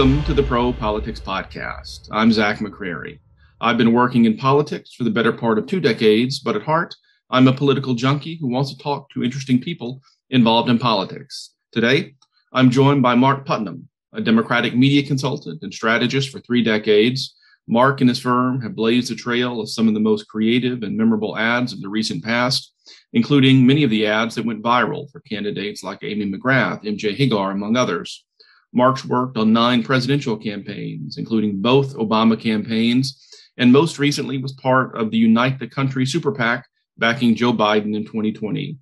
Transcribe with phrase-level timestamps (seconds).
[0.00, 2.08] Welcome to the Pro Politics Podcast.
[2.10, 3.18] I'm Zac McCrary.
[3.60, 6.94] I've been working in politics for the better part of two decades, but at heart,
[7.28, 10.00] I'm a political junkie who wants to talk to interesting people
[10.30, 11.52] involved in politics.
[11.70, 12.14] Today,
[12.54, 17.36] I'm joined by Mark Putnam, a Democratic media consultant and strategist for three decades.
[17.68, 20.96] Mark and his firm have blazed a trail of some of the most creative and
[20.96, 22.72] memorable ads of the recent past,
[23.12, 27.52] including many of the ads that went viral for candidates like Amy McGrath, MJ Hegar,
[27.52, 28.24] among others.
[28.72, 34.96] Mark's worked on nine presidential campaigns, including both Obama campaigns, and most recently was part
[34.96, 36.66] of the Unite the Country Super PAC
[36.96, 38.78] backing Joe Biden in 2020.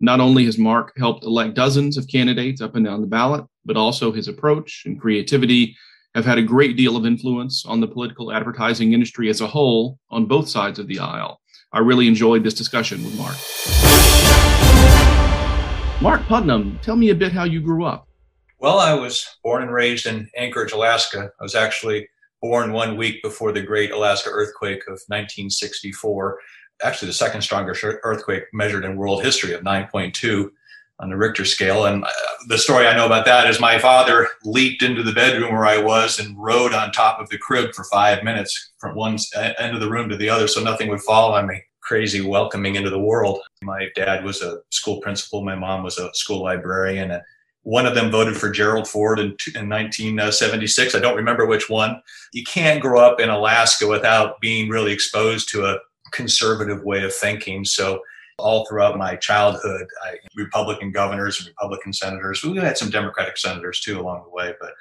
[0.00, 3.76] Not only has Mark helped elect dozens of candidates up and down the ballot, but
[3.76, 5.76] also his approach and creativity
[6.14, 9.98] have had a great deal of influence on the political advertising industry as a whole
[10.10, 11.40] on both sides of the aisle.
[11.72, 13.36] I really enjoyed this discussion with Mark.
[16.02, 18.08] Mark Putnam, tell me a bit how you grew up.
[18.62, 21.32] Well, I was born and raised in Anchorage, Alaska.
[21.40, 22.08] I was actually
[22.40, 26.38] born one week before the great Alaska earthquake of 1964.
[26.84, 30.48] Actually, the second strongest earthquake measured in world history of 9.2
[31.00, 31.86] on the Richter scale.
[31.86, 32.08] And uh,
[32.46, 35.78] the story I know about that is my father leaped into the bedroom where I
[35.78, 39.80] was and rode on top of the crib for five minutes from one end of
[39.80, 41.60] the room to the other so nothing would fall on me.
[41.80, 43.40] Crazy welcoming into the world.
[43.64, 47.10] My dad was a school principal, my mom was a school librarian.
[47.10, 47.22] And
[47.62, 50.94] one of them voted for Gerald Ford in, in 1976.
[50.94, 52.02] I don't remember which one.
[52.32, 55.78] You can't grow up in Alaska without being really exposed to a
[56.12, 57.64] conservative way of thinking.
[57.64, 58.00] So,
[58.38, 62.42] all throughout my childhood, I, Republican governors and Republican senators.
[62.42, 64.54] We had some Democratic senators too along the way.
[64.58, 64.72] But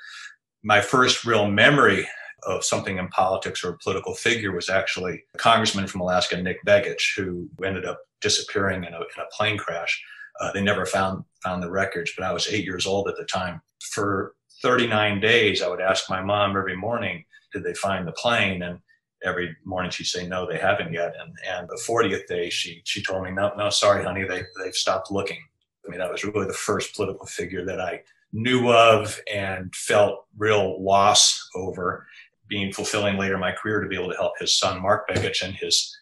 [0.63, 2.07] my first real memory
[2.43, 6.57] of something in politics or a political figure was actually a congressman from Alaska, Nick
[6.65, 10.01] Begich, who ended up disappearing in a, in a plane crash.
[10.39, 13.25] Uh, they never found found the records, but I was eight years old at the
[13.25, 13.61] time.
[13.93, 18.61] For 39 days, I would ask my mom every morning, "Did they find the plane?"
[18.61, 18.79] And
[19.23, 23.03] every morning she'd say, "No, they haven't yet." And and the 40th day, she she
[23.03, 25.43] told me, "No, no, sorry, honey, they they've stopped looking."
[25.85, 28.01] I mean, that was really the first political figure that I
[28.33, 32.07] knew of and felt real loss over.
[32.47, 35.41] Being fulfilling later in my career to be able to help his son Mark Begich
[35.41, 35.97] in his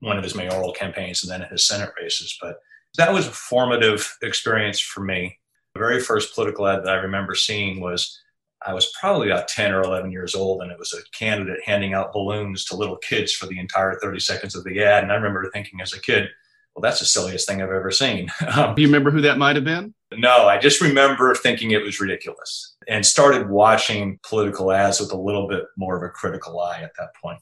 [0.00, 2.60] one of his mayoral campaigns and then his Senate races, but
[2.96, 5.38] that was a formative experience for me.
[5.74, 8.20] The very first political ad that I remember seeing was
[8.66, 11.94] I was probably about 10 or 11 years old, and it was a candidate handing
[11.94, 15.04] out balloons to little kids for the entire 30 seconds of the ad.
[15.04, 16.28] And I remember thinking as a kid,
[16.74, 18.28] well, that's the silliest thing I've ever seen.
[18.56, 19.94] Um, Do you remember who that might have been?
[20.12, 25.16] No, I just remember thinking it was ridiculous and started watching political ads with a
[25.16, 27.38] little bit more of a critical eye at that point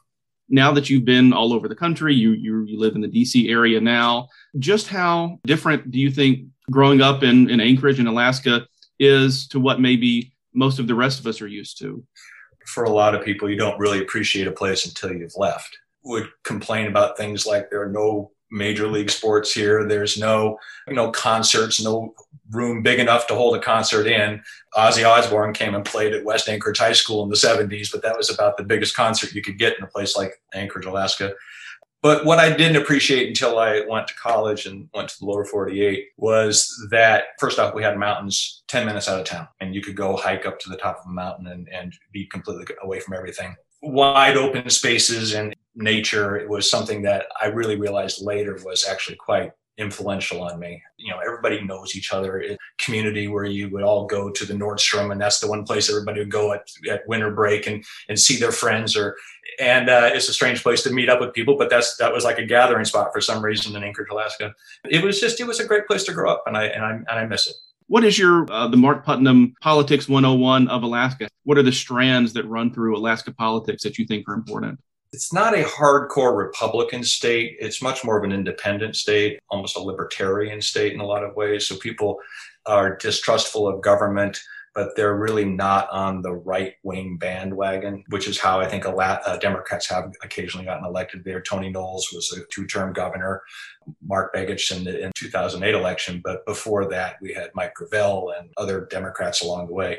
[0.48, 3.50] now that you've been all over the country, you, you, you live in the DC
[3.50, 8.66] area now, just how different do you think growing up in, in Anchorage in Alaska
[8.98, 12.04] is to what maybe most of the rest of us are used to?
[12.66, 15.76] For a lot of people, you don't really appreciate a place until you've left.
[16.04, 19.86] Would complain about things like there are no major league sports here.
[19.86, 22.14] There's no, you know, concerts, no
[22.50, 24.42] room big enough to hold a concert in.
[24.74, 28.16] Ozzy Osbourne came and played at West Anchorage High School in the 70s, but that
[28.16, 31.34] was about the biggest concert you could get in a place like Anchorage, Alaska.
[32.06, 35.44] But what I didn't appreciate until I went to college and went to the lower
[35.44, 39.80] 48 was that first off, we had mountains 10 minutes out of town, and you
[39.80, 43.00] could go hike up to the top of a mountain and, and be completely away
[43.00, 43.56] from everything.
[43.82, 49.16] Wide open spaces and nature it was something that I really realized later was actually
[49.16, 50.82] quite influential on me.
[50.96, 52.42] You know, everybody knows each other.
[52.42, 55.90] A community where you would all go to the Nordstrom, and that's the one place
[55.90, 58.96] everybody would go at, at winter break and and see their friends.
[58.96, 59.16] Or
[59.60, 62.24] and uh, it's a strange place to meet up with people, but that's that was
[62.24, 64.54] like a gathering spot for some reason in Anchorage, Alaska.
[64.88, 66.90] It was just it was a great place to grow up, and I and I
[66.92, 67.54] and I miss it.
[67.88, 71.28] What is your uh, the Mark Putnam Politics 101 of Alaska?
[71.44, 74.80] What are the strands that run through Alaska politics that you think are important?
[75.16, 77.56] It's not a hardcore Republican state.
[77.58, 81.34] It's much more of an independent state, almost a libertarian state in a lot of
[81.34, 81.66] ways.
[81.66, 82.18] So people
[82.66, 84.38] are distrustful of government,
[84.74, 88.90] but they're really not on the right wing bandwagon, which is how I think a
[88.90, 91.40] lot, uh, Democrats have occasionally gotten elected there.
[91.40, 93.40] Tony Knowles was a two term governor,
[94.06, 96.20] Mark Begich in the in 2008 election.
[96.22, 99.98] But before that, we had Mike Gravel and other Democrats along the way.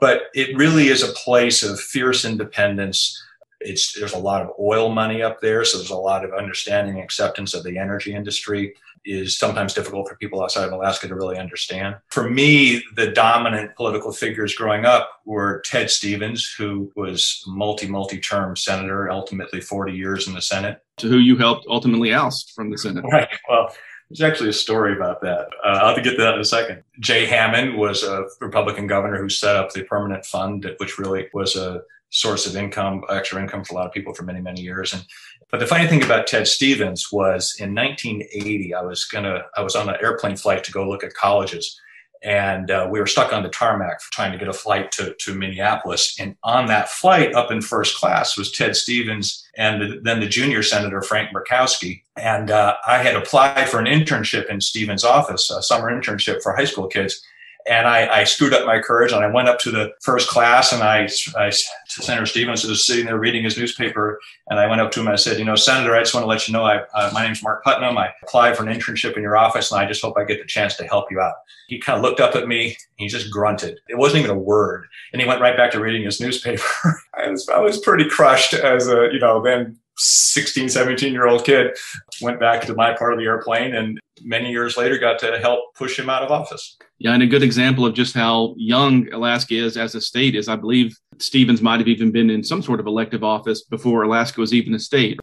[0.00, 3.22] But it really is a place of fierce independence
[3.60, 6.96] it's there's a lot of oil money up there, so there's a lot of understanding
[6.96, 8.74] and acceptance of the energy industry
[9.06, 11.96] is sometimes difficult for people outside of Alaska to really understand.
[12.08, 18.18] For me, the dominant political figures growing up were Ted Stevens, who was multi multi
[18.18, 22.70] term senator, ultimately 40 years in the Senate, to who you helped ultimately oust from
[22.70, 23.04] the Senate.
[23.10, 23.28] Right.
[23.48, 23.72] Well,
[24.10, 25.48] There's actually a story about that.
[25.64, 26.82] Uh, I'll have to get to that in a second.
[27.00, 31.56] Jay Hammond was a Republican governor who set up the permanent fund, which really was
[31.56, 31.82] a
[32.16, 34.94] source of income, extra income for a lot of people for many, many years.
[34.94, 35.04] And
[35.50, 39.76] but the funny thing about Ted Stevens was in 1980, I was gonna, I was
[39.76, 41.78] on an airplane flight to go look at colleges,
[42.22, 45.34] and uh, we were stuck on the tarmac trying to get a flight to, to
[45.34, 46.16] Minneapolis.
[46.18, 50.26] And on that flight, up in first class, was Ted Stevens and the, then the
[50.26, 52.02] junior senator Frank Murkowski.
[52.16, 56.56] And uh, I had applied for an internship in Stevens' office, a summer internship for
[56.56, 57.22] high school kids
[57.68, 60.72] and I, I, screwed up my courage and I went up to the first class
[60.72, 61.50] and I, I
[61.88, 65.14] Senator Stevens was sitting there reading his newspaper and I went up to him and
[65.14, 67.24] I said, you know, Senator, I just want to let you know, I, uh, my
[67.24, 67.98] name's Mark Putnam.
[67.98, 70.46] I applied for an internship in your office and I just hope I get the
[70.46, 71.34] chance to help you out.
[71.66, 73.80] He kind of looked up at me and he just grunted.
[73.88, 74.86] It wasn't even a word.
[75.12, 76.62] And he went right back to reading his newspaper.
[77.18, 81.44] I, was, I was pretty crushed as a, you know, then 16, 17 year old
[81.44, 81.76] kid,
[82.20, 85.74] went back to my part of the airplane and many years later got to help
[85.74, 86.76] push him out of office.
[86.98, 90.48] Yeah, and a good example of just how young Alaska is as a state is
[90.48, 94.40] I believe Stevens might have even been in some sort of elective office before Alaska
[94.40, 95.18] was even a state.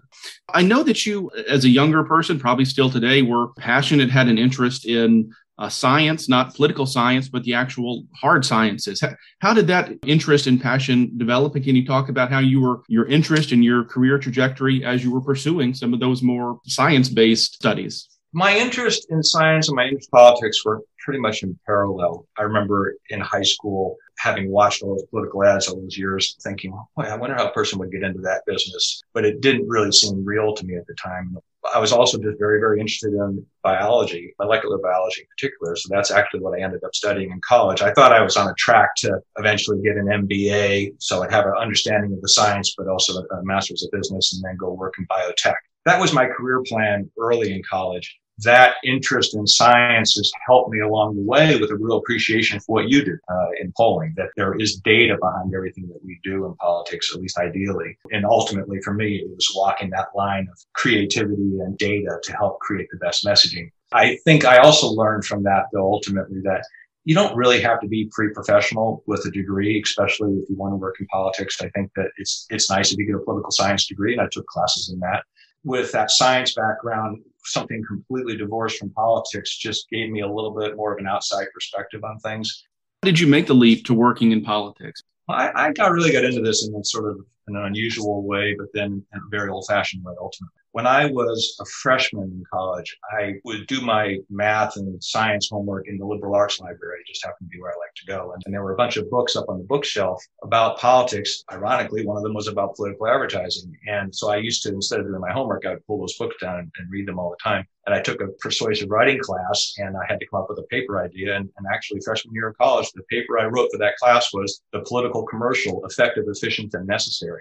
[0.54, 4.38] I know that you, as a younger person, probably still today, were passionate, had an
[4.38, 9.02] interest in uh, science, not political science, but the actual hard sciences.
[9.02, 11.56] How, how, did that interest and passion develop?
[11.56, 15.04] And can you talk about how you were your interest and your career trajectory as
[15.04, 18.10] you were pursuing some of those more science-based studies?
[18.36, 22.26] My interest in science and my interest in politics were pretty much in parallel.
[22.38, 26.72] I remember in high school having watched all those political ads all those years, thinking,
[26.96, 29.04] boy, I wonder how a person would get into that business.
[29.14, 31.38] But it didn't really seem real to me at the time.
[31.74, 35.76] I was also just very, very interested in biology, molecular biology in particular.
[35.76, 37.82] So that's actually what I ended up studying in college.
[37.82, 40.96] I thought I was on a track to eventually get an MBA.
[41.00, 44.44] So I'd have an understanding of the science, but also a master's of business and
[44.44, 45.56] then go work in biotech.
[45.86, 50.80] That was my career plan early in college that interest in science has helped me
[50.80, 54.30] along the way with a real appreciation for what you do uh, in polling, that
[54.36, 57.98] there is data behind everything that we do in politics, at least ideally.
[58.12, 62.60] And ultimately, for me, it was walking that line of creativity and data to help
[62.60, 63.70] create the best messaging.
[63.92, 66.66] I think I also learned from that, though, ultimately, that
[67.06, 70.78] you don't really have to be pre-professional with a degree, especially if you want to
[70.78, 71.62] work in politics.
[71.62, 74.28] I think that it's it's nice if you get a political science degree, and I
[74.32, 75.24] took classes in that
[75.64, 80.76] with that science background, something completely divorced from politics just gave me a little bit
[80.76, 82.64] more of an outside perspective on things.
[83.04, 85.02] How did you make the leap to working in politics?
[85.30, 89.04] I, I got really got into this in sort of an unusual way, but then
[89.14, 90.60] in a very old fashioned way ultimately.
[90.74, 95.88] When I was a freshman in college, I would do my math and science homework
[95.88, 97.02] in the liberal arts library.
[97.02, 98.32] It just happened to be where I like to go.
[98.34, 101.44] And, and there were a bunch of books up on the bookshelf about politics.
[101.52, 103.78] Ironically, one of them was about political advertising.
[103.86, 106.38] And so I used to, instead of doing my homework, I would pull those books
[106.42, 107.68] down and, and read them all the time.
[107.86, 110.68] And I took a persuasive writing class and I had to come up with a
[110.72, 111.36] paper idea.
[111.36, 114.62] And, and actually, freshman year of college, the paper I wrote for that class was
[114.72, 117.33] the political commercial, effective, efficient, and necessary.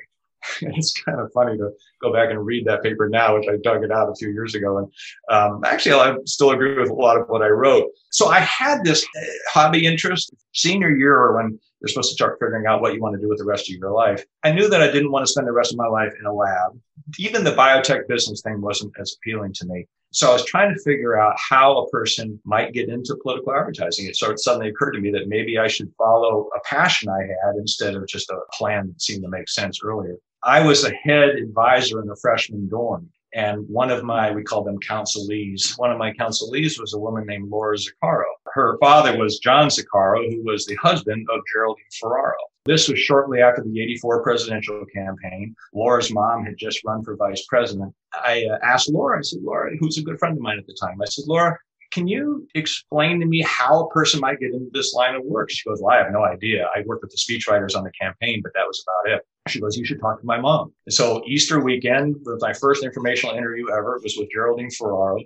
[0.60, 3.84] it's kind of funny to go back and read that paper now, which I dug
[3.84, 4.78] it out a few years ago.
[4.78, 4.88] And
[5.30, 7.90] um, actually, I still agree with a lot of what I wrote.
[8.10, 12.66] So I had this uh, hobby interest senior year when you're supposed to start figuring
[12.66, 14.24] out what you want to do with the rest of your life.
[14.44, 16.32] I knew that I didn't want to spend the rest of my life in a
[16.32, 16.78] lab.
[17.18, 19.86] Even the biotech business thing wasn't as appealing to me.
[20.12, 24.06] So I was trying to figure out how a person might get into political advertising.
[24.06, 27.22] It sort of suddenly occurred to me that maybe I should follow a passion I
[27.22, 30.16] had instead of just a plan that seemed to make sense earlier.
[30.44, 33.08] I was a head advisor in the freshman dorm.
[33.34, 37.24] And one of my, we call them counselees, one of my counselees was a woman
[37.26, 38.24] named Laura Zaccaro.
[38.52, 42.34] Her father was John Zaccaro, who was the husband of Geraldine Ferraro.
[42.66, 45.54] This was shortly after the 84 presidential campaign.
[45.72, 47.94] Laura's mom had just run for vice president.
[48.12, 50.76] I uh, asked Laura, I said, Laura, who's a good friend of mine at the
[50.78, 51.56] time, I said, Laura,
[51.92, 55.50] can you explain to me how a person might get into this line of work?
[55.50, 56.68] She goes, well, I have no idea.
[56.74, 59.26] I worked with the speechwriters on the campaign, but that was about it.
[59.48, 60.72] She goes, you should talk to my mom.
[60.88, 63.96] So Easter weekend was my first informational interview ever.
[63.96, 65.18] It was with Geraldine Ferraro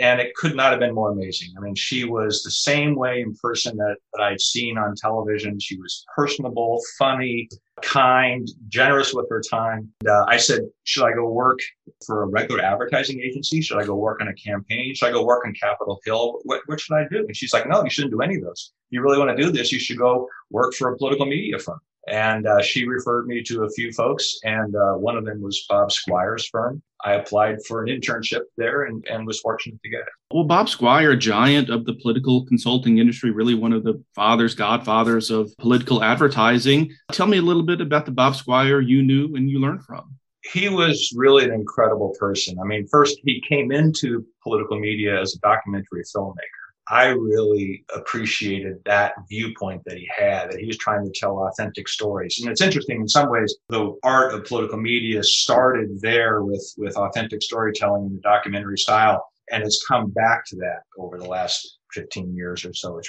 [0.00, 1.50] and it could not have been more amazing.
[1.56, 5.60] I mean, she was the same way in person that, that I'd seen on television.
[5.60, 7.46] She was personable, funny,
[7.82, 9.92] kind, generous with her time.
[10.08, 11.58] Uh, I said, should I go work
[12.06, 13.60] for a regular advertising agency?
[13.60, 14.94] Should I go work on a campaign?
[14.94, 16.40] Should I go work on Capitol Hill?
[16.44, 17.18] What, what should I do?
[17.18, 18.72] And she's like, no, you shouldn't do any of those.
[18.86, 21.58] If you really want to do this, you should go work for a political media
[21.58, 21.80] firm.
[22.10, 25.64] And uh, she referred me to a few folks, and uh, one of them was
[25.68, 26.82] Bob Squier's firm.
[27.04, 30.08] I applied for an internship there and, and was fortunate to get it.
[30.32, 35.30] Well, Bob Squier, giant of the political consulting industry, really one of the fathers, godfathers
[35.30, 36.92] of political advertising.
[37.12, 40.16] Tell me a little bit about the Bob Squier you knew and you learned from
[40.52, 42.58] He was really an incredible person.
[42.58, 46.57] I mean, first, he came into political media as a documentary filmmaker.
[46.90, 51.88] I really appreciated that viewpoint that he had, that he was trying to tell authentic
[51.88, 52.38] stories.
[52.40, 56.96] And it's interesting in some ways, the art of political media started there with, with
[56.96, 59.24] authentic storytelling in the documentary style.
[59.50, 63.00] And it's come back to that over the last 15 years or so.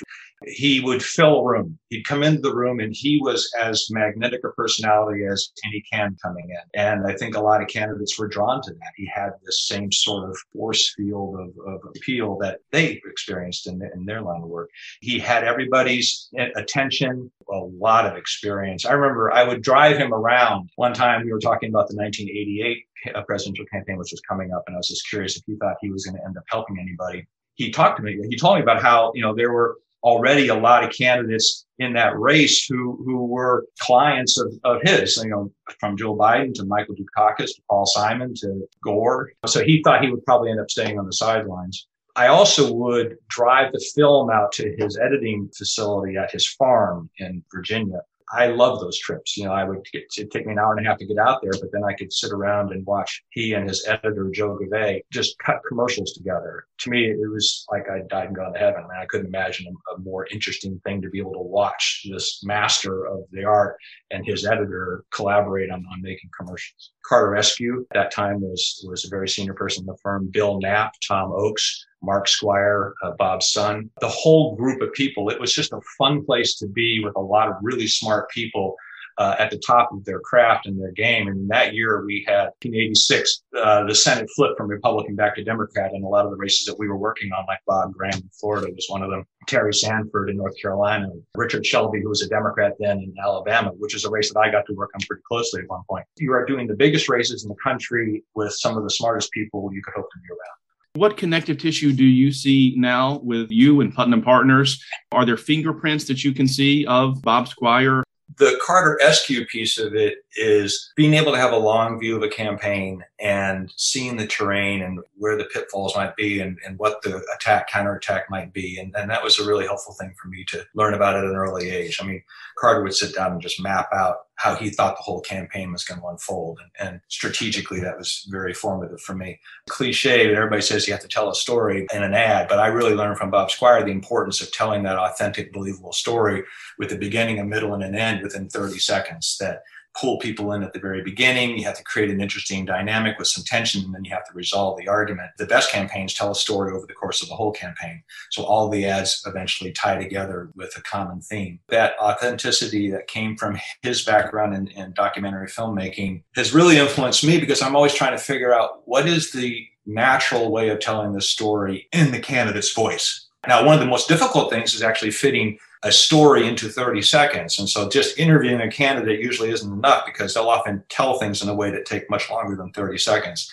[0.46, 1.78] He would fill a room.
[1.90, 6.16] He'd come into the room and he was as magnetic a personality as any can
[6.24, 6.82] coming in.
[6.82, 8.94] And I think a lot of candidates were drawn to that.
[8.96, 13.82] He had this same sort of force field of, of appeal that they experienced in,
[13.94, 14.70] in their line of work.
[15.02, 18.86] He had everybody's attention, a lot of experience.
[18.86, 20.70] I remember I would drive him around.
[20.76, 24.64] One time we were talking about the 1988 uh, presidential campaign, which was coming up,
[24.68, 26.80] and I was just curious if he thought he was going to end up helping
[26.80, 27.28] anybody
[27.60, 28.18] he talked to me.
[28.30, 31.94] He told me about how you know there were already a lot of candidates in
[31.94, 35.18] that race who who were clients of, of his.
[35.18, 39.32] You know, from Joe Biden to Michael Dukakis to Paul Simon to Gore.
[39.46, 41.86] So he thought he would probably end up staying on the sidelines.
[42.16, 47.44] I also would drive the film out to his editing facility at his farm in
[47.54, 48.02] Virginia
[48.32, 49.38] I love those trips.
[49.38, 51.18] You know, I would get, it'd take me an hour and a half to get
[51.18, 54.58] out there, but then I could sit around and watch he and his editor, Joe
[54.58, 56.66] Gavay, just cut commercials together.
[56.80, 58.84] To me, it was like I died and gone to heaven.
[58.86, 62.06] I, mean, I couldn't imagine a, a, more interesting thing to be able to watch
[62.10, 63.78] this master of the art
[64.12, 66.92] and his editor collaborate on, on making commercials.
[67.06, 70.30] Carter Eskew at that time was, was a very senior person in the firm.
[70.32, 75.30] Bill Knapp, Tom Oakes, Mark Squier, uh, Bob's son, the whole group of people.
[75.30, 78.76] It was just a fun place to be with a lot of really smart people
[79.20, 81.28] uh, at the top of their craft and their game.
[81.28, 85.44] And that year we had in 86, uh, the Senate flipped from Republican back to
[85.44, 88.14] Democrat And a lot of the races that we were working on, like Bob Graham
[88.14, 92.22] in Florida was one of them, Terry Sanford in North Carolina, Richard Shelby, who was
[92.22, 95.02] a Democrat then in Alabama, which is a race that I got to work on
[95.02, 96.06] pretty closely at one point.
[96.18, 99.70] You are doing the biggest races in the country with some of the smartest people
[99.74, 100.60] you could hope to be around.
[100.96, 104.84] What connective tissue do you see now with you and Putnam Partners?
[105.12, 108.02] Are there fingerprints that you can see of Bob Squier?
[108.38, 112.24] The Carter Eskew piece of it is being able to have a long view of
[112.24, 117.02] a campaign and seeing the terrain and where the pitfalls might be and, and what
[117.02, 120.46] the attack counterattack might be and, and that was a really helpful thing for me
[120.46, 122.22] to learn about at an early age i mean
[122.58, 125.84] carter would sit down and just map out how he thought the whole campaign was
[125.84, 129.40] going to unfold and, and strategically that was very formative for me.
[129.70, 132.68] Cliche but everybody says you have to tell a story in an ad but i
[132.68, 136.44] really learned from bob squier the importance of telling that authentic believable story
[136.78, 139.64] with a beginning a middle and an end within 30 seconds that
[139.96, 141.58] pull people in at the very beginning.
[141.58, 144.34] You have to create an interesting dynamic with some tension, and then you have to
[144.34, 145.32] resolve the argument.
[145.38, 148.04] The best campaigns tell a story over the course of the whole campaign.
[148.32, 151.60] So all the ads eventually tie together with a common theme.
[151.70, 157.40] That authenticity that came from his background in, in documentary filmmaking has really influenced me
[157.40, 161.30] because I'm always trying to figure out what is the natural way of telling this
[161.30, 163.28] story in the candidate's voice.
[163.48, 167.60] Now, one of the most difficult things is actually fitting a story into 30 seconds.
[167.60, 171.50] And so just interviewing a candidate usually isn't enough because they'll often tell things in
[171.50, 173.52] a way that take much longer than 30 seconds.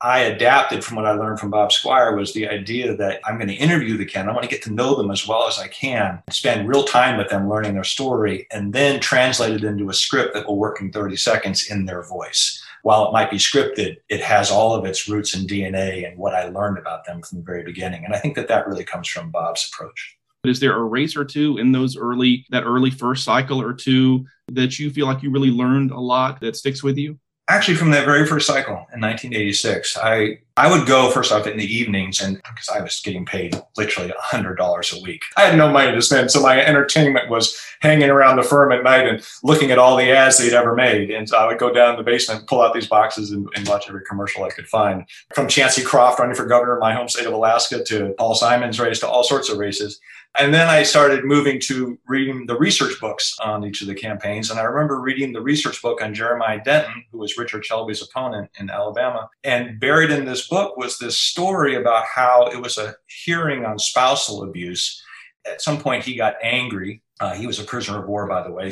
[0.00, 3.48] I adapted from what I learned from Bob Squier was the idea that I'm going
[3.48, 4.30] to interview the candidate.
[4.30, 7.16] I want to get to know them as well as I can, spend real time
[7.16, 10.80] with them learning their story, and then translate it into a script that will work
[10.80, 12.62] in 30 seconds in their voice.
[12.82, 16.34] While it might be scripted, it has all of its roots and DNA and what
[16.34, 18.04] I learned about them from the very beginning.
[18.04, 20.17] And I think that that really comes from Bob's approach.
[20.44, 24.24] Is there a race or two in those early, that early first cycle or two
[24.52, 27.18] that you feel like you really learned a lot that sticks with you?
[27.50, 31.56] Actually, from that very first cycle in 1986, I I would go first off in
[31.56, 35.56] the evenings, and because I was getting paid literally hundred dollars a week, I had
[35.56, 39.26] no money to spend, so my entertainment was hanging around the firm at night and
[39.42, 41.10] looking at all the ads they'd ever made.
[41.10, 43.66] And so I would go down in the basement, pull out these boxes, and, and
[43.66, 47.08] watch every commercial I could find, from Chancy Croft running for governor in my home
[47.08, 49.98] state of Alaska to Paul Simon's race to all sorts of races.
[50.38, 54.50] And then I started moving to reading the research books on each of the campaigns.
[54.50, 58.48] And I remember reading the research book on Jeremiah Denton, who was Richard Shelby's opponent
[58.60, 59.28] in Alabama.
[59.42, 63.80] And buried in this book was this story about how it was a hearing on
[63.80, 65.02] spousal abuse.
[65.44, 67.02] At some point, he got angry.
[67.20, 68.70] Uh, he was a prisoner of war, by the way,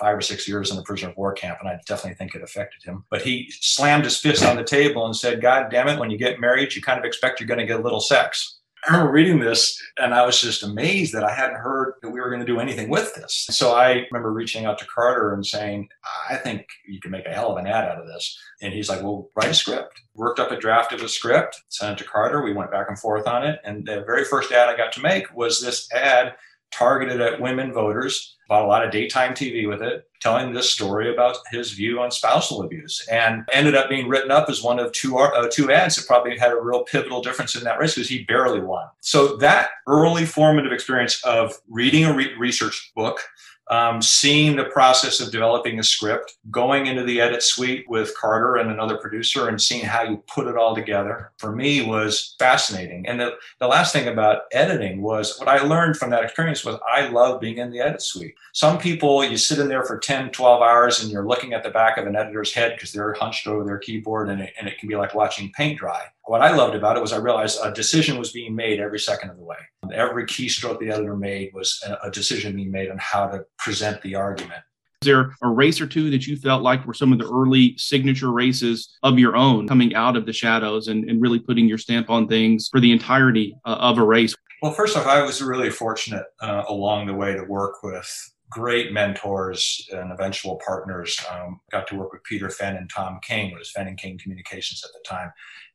[0.00, 2.42] five or six years in a prisoner of war camp, and I definitely think it
[2.42, 3.04] affected him.
[3.08, 6.18] But he slammed his fist on the table and said, God damn it, when you
[6.18, 8.58] get married, you kind of expect you're going to get a little sex.
[8.86, 12.20] I remember reading this and I was just amazed that I hadn't heard that we
[12.20, 13.46] were going to do anything with this.
[13.50, 15.88] So I remember reaching out to Carter and saying,
[16.28, 18.38] I think you can make a hell of an ad out of this.
[18.60, 20.02] And he's like, well, write a script.
[20.14, 22.42] Worked up a draft of a script, sent it to Carter.
[22.42, 23.58] We went back and forth on it.
[23.64, 26.34] And the very first ad I got to make was this ad
[26.76, 28.36] targeted at women voters.
[28.48, 30.06] Bought a lot of daytime TV with it.
[30.20, 34.48] telling this story about his view on spousal abuse and ended up being written up
[34.48, 37.64] as one of two, uh, two ads that probably had a real pivotal difference in
[37.64, 38.86] that race because he barely won.
[39.00, 43.20] So that early formative experience of reading a re- research book,
[43.68, 48.56] um, seeing the process of developing a script, going into the edit suite with Carter
[48.56, 53.06] and another producer and seeing how you put it all together for me was fascinating.
[53.06, 56.78] And the, the last thing about editing was what I learned from that experience was
[56.92, 58.34] I love being in the edit suite.
[58.52, 61.70] Some people, you sit in there for 10, 12 hours and you're looking at the
[61.70, 64.78] back of an editor's head because they're hunched over their keyboard and it, and it
[64.78, 66.02] can be like watching paint dry.
[66.26, 69.30] What I loved about it was I realized a decision was being made every second
[69.30, 69.58] of the way.
[69.92, 74.14] Every keystroke the editor made was a, decision being made on how to present the
[74.14, 74.62] argument.
[75.02, 77.76] Is there a race or two that you felt like were some of the early
[77.76, 81.76] signature races of your own coming out of the shadows and, and really putting your
[81.76, 84.34] stamp on things for the entirety uh, of a race?
[84.62, 88.92] Well, first off, I was really fortunate uh, along the way to work with great
[88.92, 91.18] mentors and eventual partners.
[91.30, 94.82] Um, got to work with Peter Fenn and Tom King, was Fenn and King Communications
[94.82, 95.30] at the time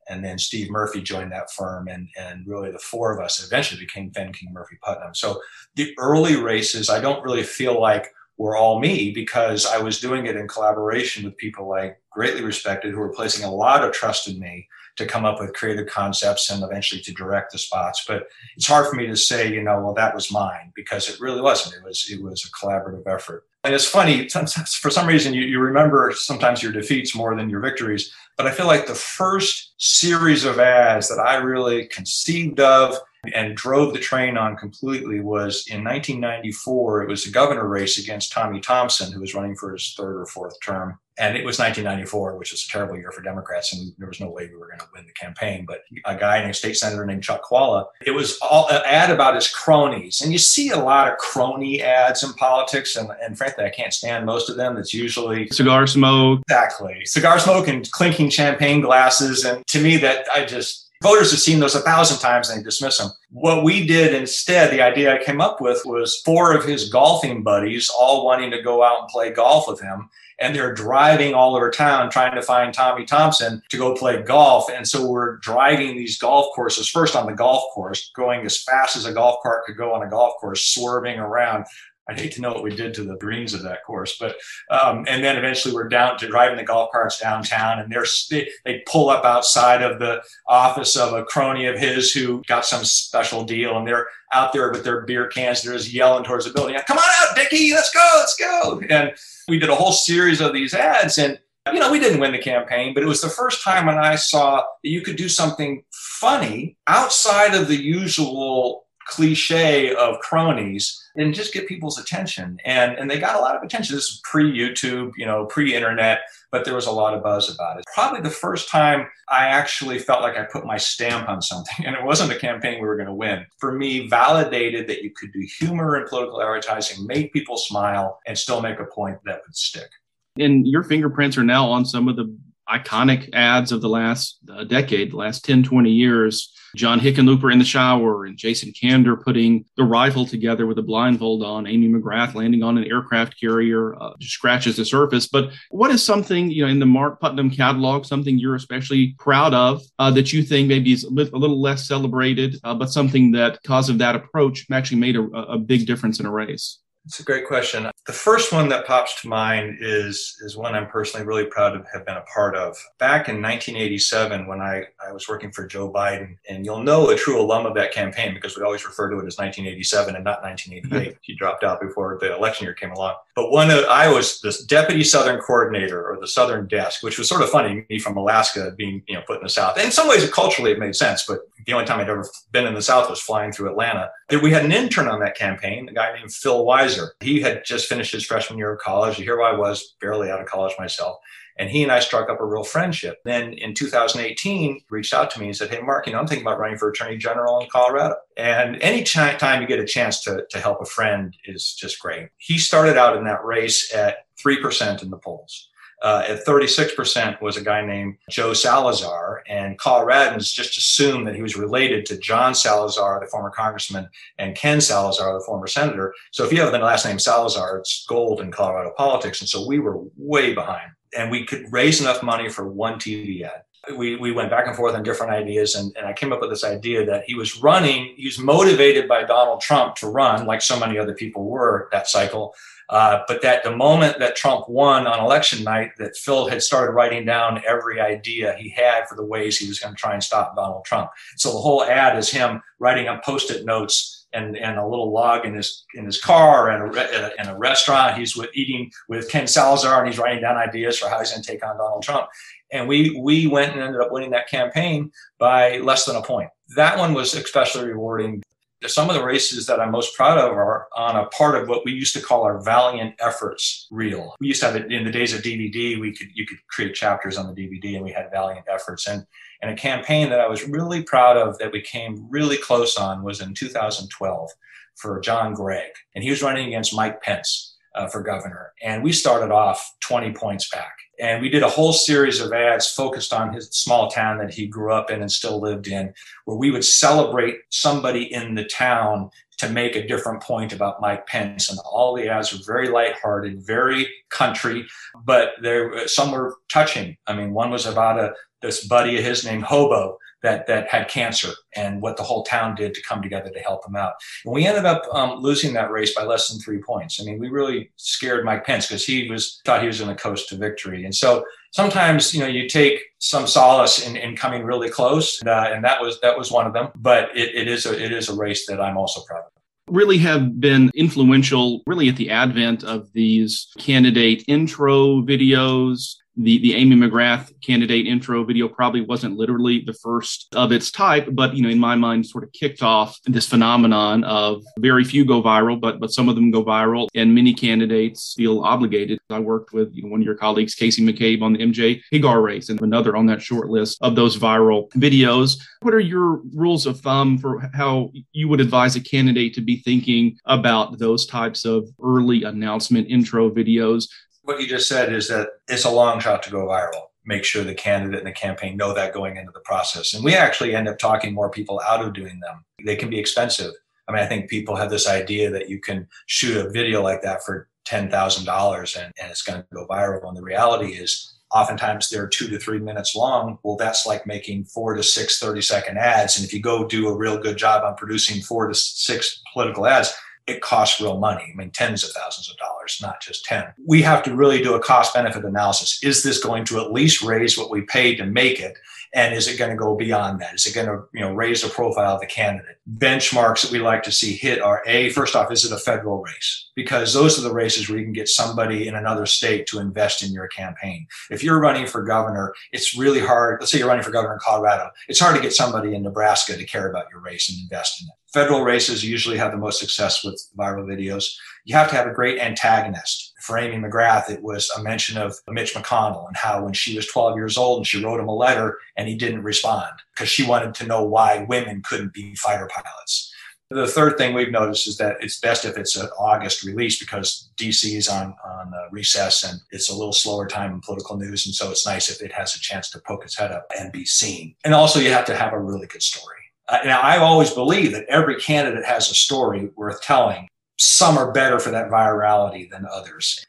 [0.09, 3.79] and then Steve Murphy joined that firm, and and really the four of us eventually
[3.79, 5.13] became Fenn King Murphy Putnam.
[5.13, 5.41] So
[5.75, 10.25] the early races, I don't really feel like were all me because I was doing
[10.25, 14.27] it in collaboration with people I greatly respected who were placing a lot of trust
[14.27, 18.05] in me to come up with creative concepts and eventually to direct the spots.
[18.07, 21.19] But it's hard for me to say, you know, well, that was mine because it
[21.19, 21.75] really wasn't.
[21.75, 23.45] It was it was a collaborative effort.
[23.65, 27.59] And it's funny, for some reason, you, you remember sometimes your defeats more than your
[27.59, 28.13] victories.
[28.37, 32.95] But I feel like the first series of ads that I really conceived of
[33.33, 37.03] and drove the train on completely was in 1994.
[37.03, 40.25] It was a governor race against Tommy Thompson, who was running for his third or
[40.25, 40.97] fourth term.
[41.17, 44.29] And it was 1994, which was a terrible year for Democrats, and there was no
[44.29, 45.65] way we were going to win the campaign.
[45.67, 49.35] But a guy named state senator named Chuck Chvala, it was all an ad about
[49.35, 50.21] his cronies.
[50.21, 53.93] And you see a lot of crony ads in politics, and, and frankly, I can't
[53.93, 54.77] stand most of them.
[54.77, 56.39] It's usually cigar smoke.
[56.47, 57.03] Exactly.
[57.03, 59.43] Cigar smoke and clinking champagne glasses.
[59.43, 62.63] And to me, that I just, Voters have seen those a thousand times and they
[62.63, 63.09] dismiss them.
[63.29, 67.41] What we did instead, the idea I came up with was four of his golfing
[67.41, 70.09] buddies all wanting to go out and play golf with him.
[70.41, 74.69] And they're driving all over town trying to find Tommy Thompson to go play golf.
[74.69, 78.97] And so we're driving these golf courses first on the golf course, going as fast
[78.97, 81.65] as a golf cart could go on a golf course, swerving around,
[82.09, 84.37] I'd hate to know what we did to the greens of that course, but
[84.71, 88.49] um, and then eventually we're down to driving the golf carts downtown, and they're they,
[88.65, 92.83] they pull up outside of the office of a crony of his who got some
[92.83, 96.51] special deal, and they're out there with their beer cans, they're just yelling towards the
[96.51, 99.13] building, "Come on out, Dickie, let's go, let's go!" And
[99.47, 101.39] we did a whole series of these ads, and
[101.71, 104.15] you know we didn't win the campaign, but it was the first time when I
[104.15, 111.33] saw that you could do something funny outside of the usual cliche of cronies and
[111.33, 112.57] just get people's attention.
[112.65, 113.95] And, and they got a lot of attention.
[113.95, 117.53] This is pre YouTube, you know, pre internet, but there was a lot of buzz
[117.53, 117.85] about it.
[117.93, 121.95] Probably the first time I actually felt like I put my stamp on something, and
[121.95, 123.45] it wasn't a campaign we were going to win.
[123.57, 128.37] For me, validated that you could do humor in political advertising, make people smile, and
[128.37, 129.89] still make a point that would stick.
[130.37, 132.33] And your fingerprints are now on some of the
[132.69, 136.53] iconic ads of the last uh, decade, the last 10, 20 years.
[136.75, 141.43] John Hickenlooper in the shower and Jason Kander putting the rifle together with a blindfold
[141.43, 145.27] on, Amy McGrath landing on an aircraft carrier, uh, scratches the surface.
[145.27, 149.53] But what is something, you know, in the Mark Putnam catalog, something you're especially proud
[149.53, 153.59] of uh, that you think maybe is a little less celebrated, uh, but something that,
[153.61, 156.79] because of that approach, actually made a, a big difference in a race?
[157.05, 157.89] It's a great question.
[158.05, 161.83] The first one that pops to mind is is one I'm personally really proud to
[161.93, 162.77] have been a part of.
[162.97, 167.15] Back in 1987, when I, I was working for Joe Biden, and you'll know a
[167.15, 170.43] true alum of that campaign because we always refer to it as 1987 and not
[170.43, 171.17] 1988.
[171.21, 173.15] he dropped out before the election year came along.
[173.39, 177.29] But one of, I was the deputy Southern coordinator or the Southern desk, which was
[177.29, 179.77] sort of funny, me from Alaska being you know put in the South.
[179.77, 181.23] In some ways, culturally, it made sense.
[181.25, 184.11] But the only time I'd ever been in the South was flying through Atlanta.
[184.29, 187.11] We had an intern on that campaign, a guy named Phil Weiser.
[187.21, 189.15] He had just finished his freshman year of college.
[189.15, 191.19] Here I was, barely out of college myself.
[191.59, 193.19] And he and I struck up a real friendship.
[193.25, 196.47] Then in 2018, reached out to me and said, Hey, Mark, you know, I'm thinking
[196.47, 198.15] about running for attorney general in Colorado.
[198.37, 202.29] And any time you get a chance to, to help a friend is just great.
[202.37, 205.69] He started out in that race at 3% in the polls.
[206.01, 211.41] Uh, at 36% was a guy named Joe Salazar, and Coloradans just assumed that he
[211.41, 216.13] was related to John Salazar, the former congressman, and Ken Salazar, the former senator.
[216.31, 219.41] So if you have the last name Salazar, it's gold in Colorado politics.
[219.41, 220.91] And so we were way behind.
[221.17, 223.63] And we could raise enough money for one TV ad.
[223.97, 226.49] we, we went back and forth on different ideas and, and i came up with
[226.49, 230.61] this idea that he was running he was motivated by donald trump to run like
[230.61, 232.53] so many other people were that cycle
[232.89, 236.93] uh, but that the moment that Trump won on election night, that Phil had started
[236.93, 240.23] writing down every idea he had for the ways he was going to try and
[240.23, 241.11] stop Donald Trump.
[241.37, 245.45] So the whole ad is him writing on post-it notes and, and a little log
[245.45, 248.17] in his in his car and a, in a restaurant.
[248.17, 251.41] He's with, eating with Ken Salazar and he's writing down ideas for how he's going
[251.41, 252.27] to take on Donald Trump.
[252.71, 256.49] And we we went and ended up winning that campaign by less than a point.
[256.75, 258.43] That one was especially rewarding
[258.87, 261.83] some of the races that I'm most proud of are on a part of what
[261.83, 264.35] we used to call our valiant efforts reel.
[264.39, 265.99] We used to have it in the days of DVD.
[265.99, 269.07] We could you could create chapters on the DVD, and we had valiant efforts.
[269.07, 269.25] And
[269.61, 273.23] and a campaign that I was really proud of that we came really close on
[273.23, 274.49] was in 2012
[274.95, 277.68] for John Gregg, and he was running against Mike Pence
[277.99, 278.71] uh, for governor.
[278.81, 280.95] And we started off 20 points back.
[281.19, 284.67] And we did a whole series of ads focused on his small town that he
[284.67, 286.13] grew up in and still lived in,
[286.45, 291.27] where we would celebrate somebody in the town to make a different point about Mike
[291.27, 291.69] Pence.
[291.69, 294.87] And all the ads were very lighthearted, very country,
[295.25, 297.17] but there some were touching.
[297.27, 301.07] I mean, one was about a this buddy of his named Hobo that that had
[301.07, 304.13] cancer and what the whole town did to come together to help him out.
[304.45, 307.19] And we ended up um, losing that race by less than three points.
[307.19, 310.21] I mean, we really scared Mike Pence because he was thought he was going to
[310.21, 311.05] coast to victory.
[311.05, 315.49] And so sometimes you know you take some solace in, in coming really close, and,
[315.49, 316.89] uh, and that was that was one of them.
[316.95, 319.51] But it, it is a it is a race that I'm also proud of
[319.87, 326.73] really have been influential really at the advent of these candidate intro videos the, the
[326.75, 331.61] Amy McGrath candidate intro video probably wasn't literally the first of its type, but you
[331.61, 335.79] know, in my mind, sort of kicked off this phenomenon of very few go viral,
[335.79, 339.19] but but some of them go viral, and many candidates feel obligated.
[339.29, 342.41] I worked with you know, one of your colleagues, Casey McCabe, on the MJ Hegar
[342.41, 345.59] race, and another on that short list of those viral videos.
[345.81, 349.77] What are your rules of thumb for how you would advise a candidate to be
[349.77, 354.07] thinking about those types of early announcement intro videos
[354.49, 357.03] what you just said is that it's a long shot to go viral.
[357.23, 360.15] Make sure the candidate and the campaign know that going into the process.
[360.15, 362.65] And we actually end up talking more people out of doing them.
[362.83, 363.71] They can be expensive.
[364.07, 367.21] I mean, I think people have this idea that you can shoot a video like
[367.21, 370.27] that for $10,000 and, and it's going to go viral.
[370.27, 373.59] And the reality is, oftentimes they're two to three minutes long.
[373.61, 376.37] Well, that's like making four to six 30 second ads.
[376.37, 379.85] And if you go do a real good job on producing four to six political
[379.85, 380.11] ads,
[380.49, 381.51] it costs real money.
[381.51, 383.65] I mean, tens of thousands of dollars, not just 10.
[383.87, 385.99] We have to really do a cost benefit analysis.
[386.03, 388.77] Is this going to at least raise what we paid to make it?
[389.13, 390.53] And is it going to go beyond that?
[390.53, 392.77] Is it going to, you know, raise the profile of the candidate?
[392.97, 396.21] Benchmarks that we like to see hit are A, first off, is it a federal
[396.21, 396.69] race?
[396.75, 400.23] Because those are the races where you can get somebody in another state to invest
[400.23, 401.07] in your campaign.
[401.31, 403.59] If you're running for governor, it's really hard.
[403.59, 404.91] Let's say you're running for governor in Colorado.
[405.07, 408.09] It's hard to get somebody in Nebraska to care about your race and invest in
[408.09, 408.18] it.
[408.33, 411.33] Federal races usually have the most success with viral videos.
[411.65, 413.33] You have to have a great antagonist.
[413.41, 417.07] For Amy McGrath, it was a mention of Mitch McConnell and how when she was
[417.07, 420.45] 12 years old and she wrote him a letter and he didn't respond because she
[420.45, 423.33] wanted to know why women couldn't be fighter pilots.
[423.71, 427.49] The third thing we've noticed is that it's best if it's an August release because
[427.57, 431.45] DC is on, on uh, recess and it's a little slower time in political news.
[431.45, 433.91] And so it's nice if it has a chance to poke its head up and
[433.91, 434.55] be seen.
[434.65, 436.35] And also, you have to have a really good story.
[436.69, 440.47] Uh, now, I've always believe that every candidate has a story worth telling.
[440.77, 443.45] Some are better for that virality than others.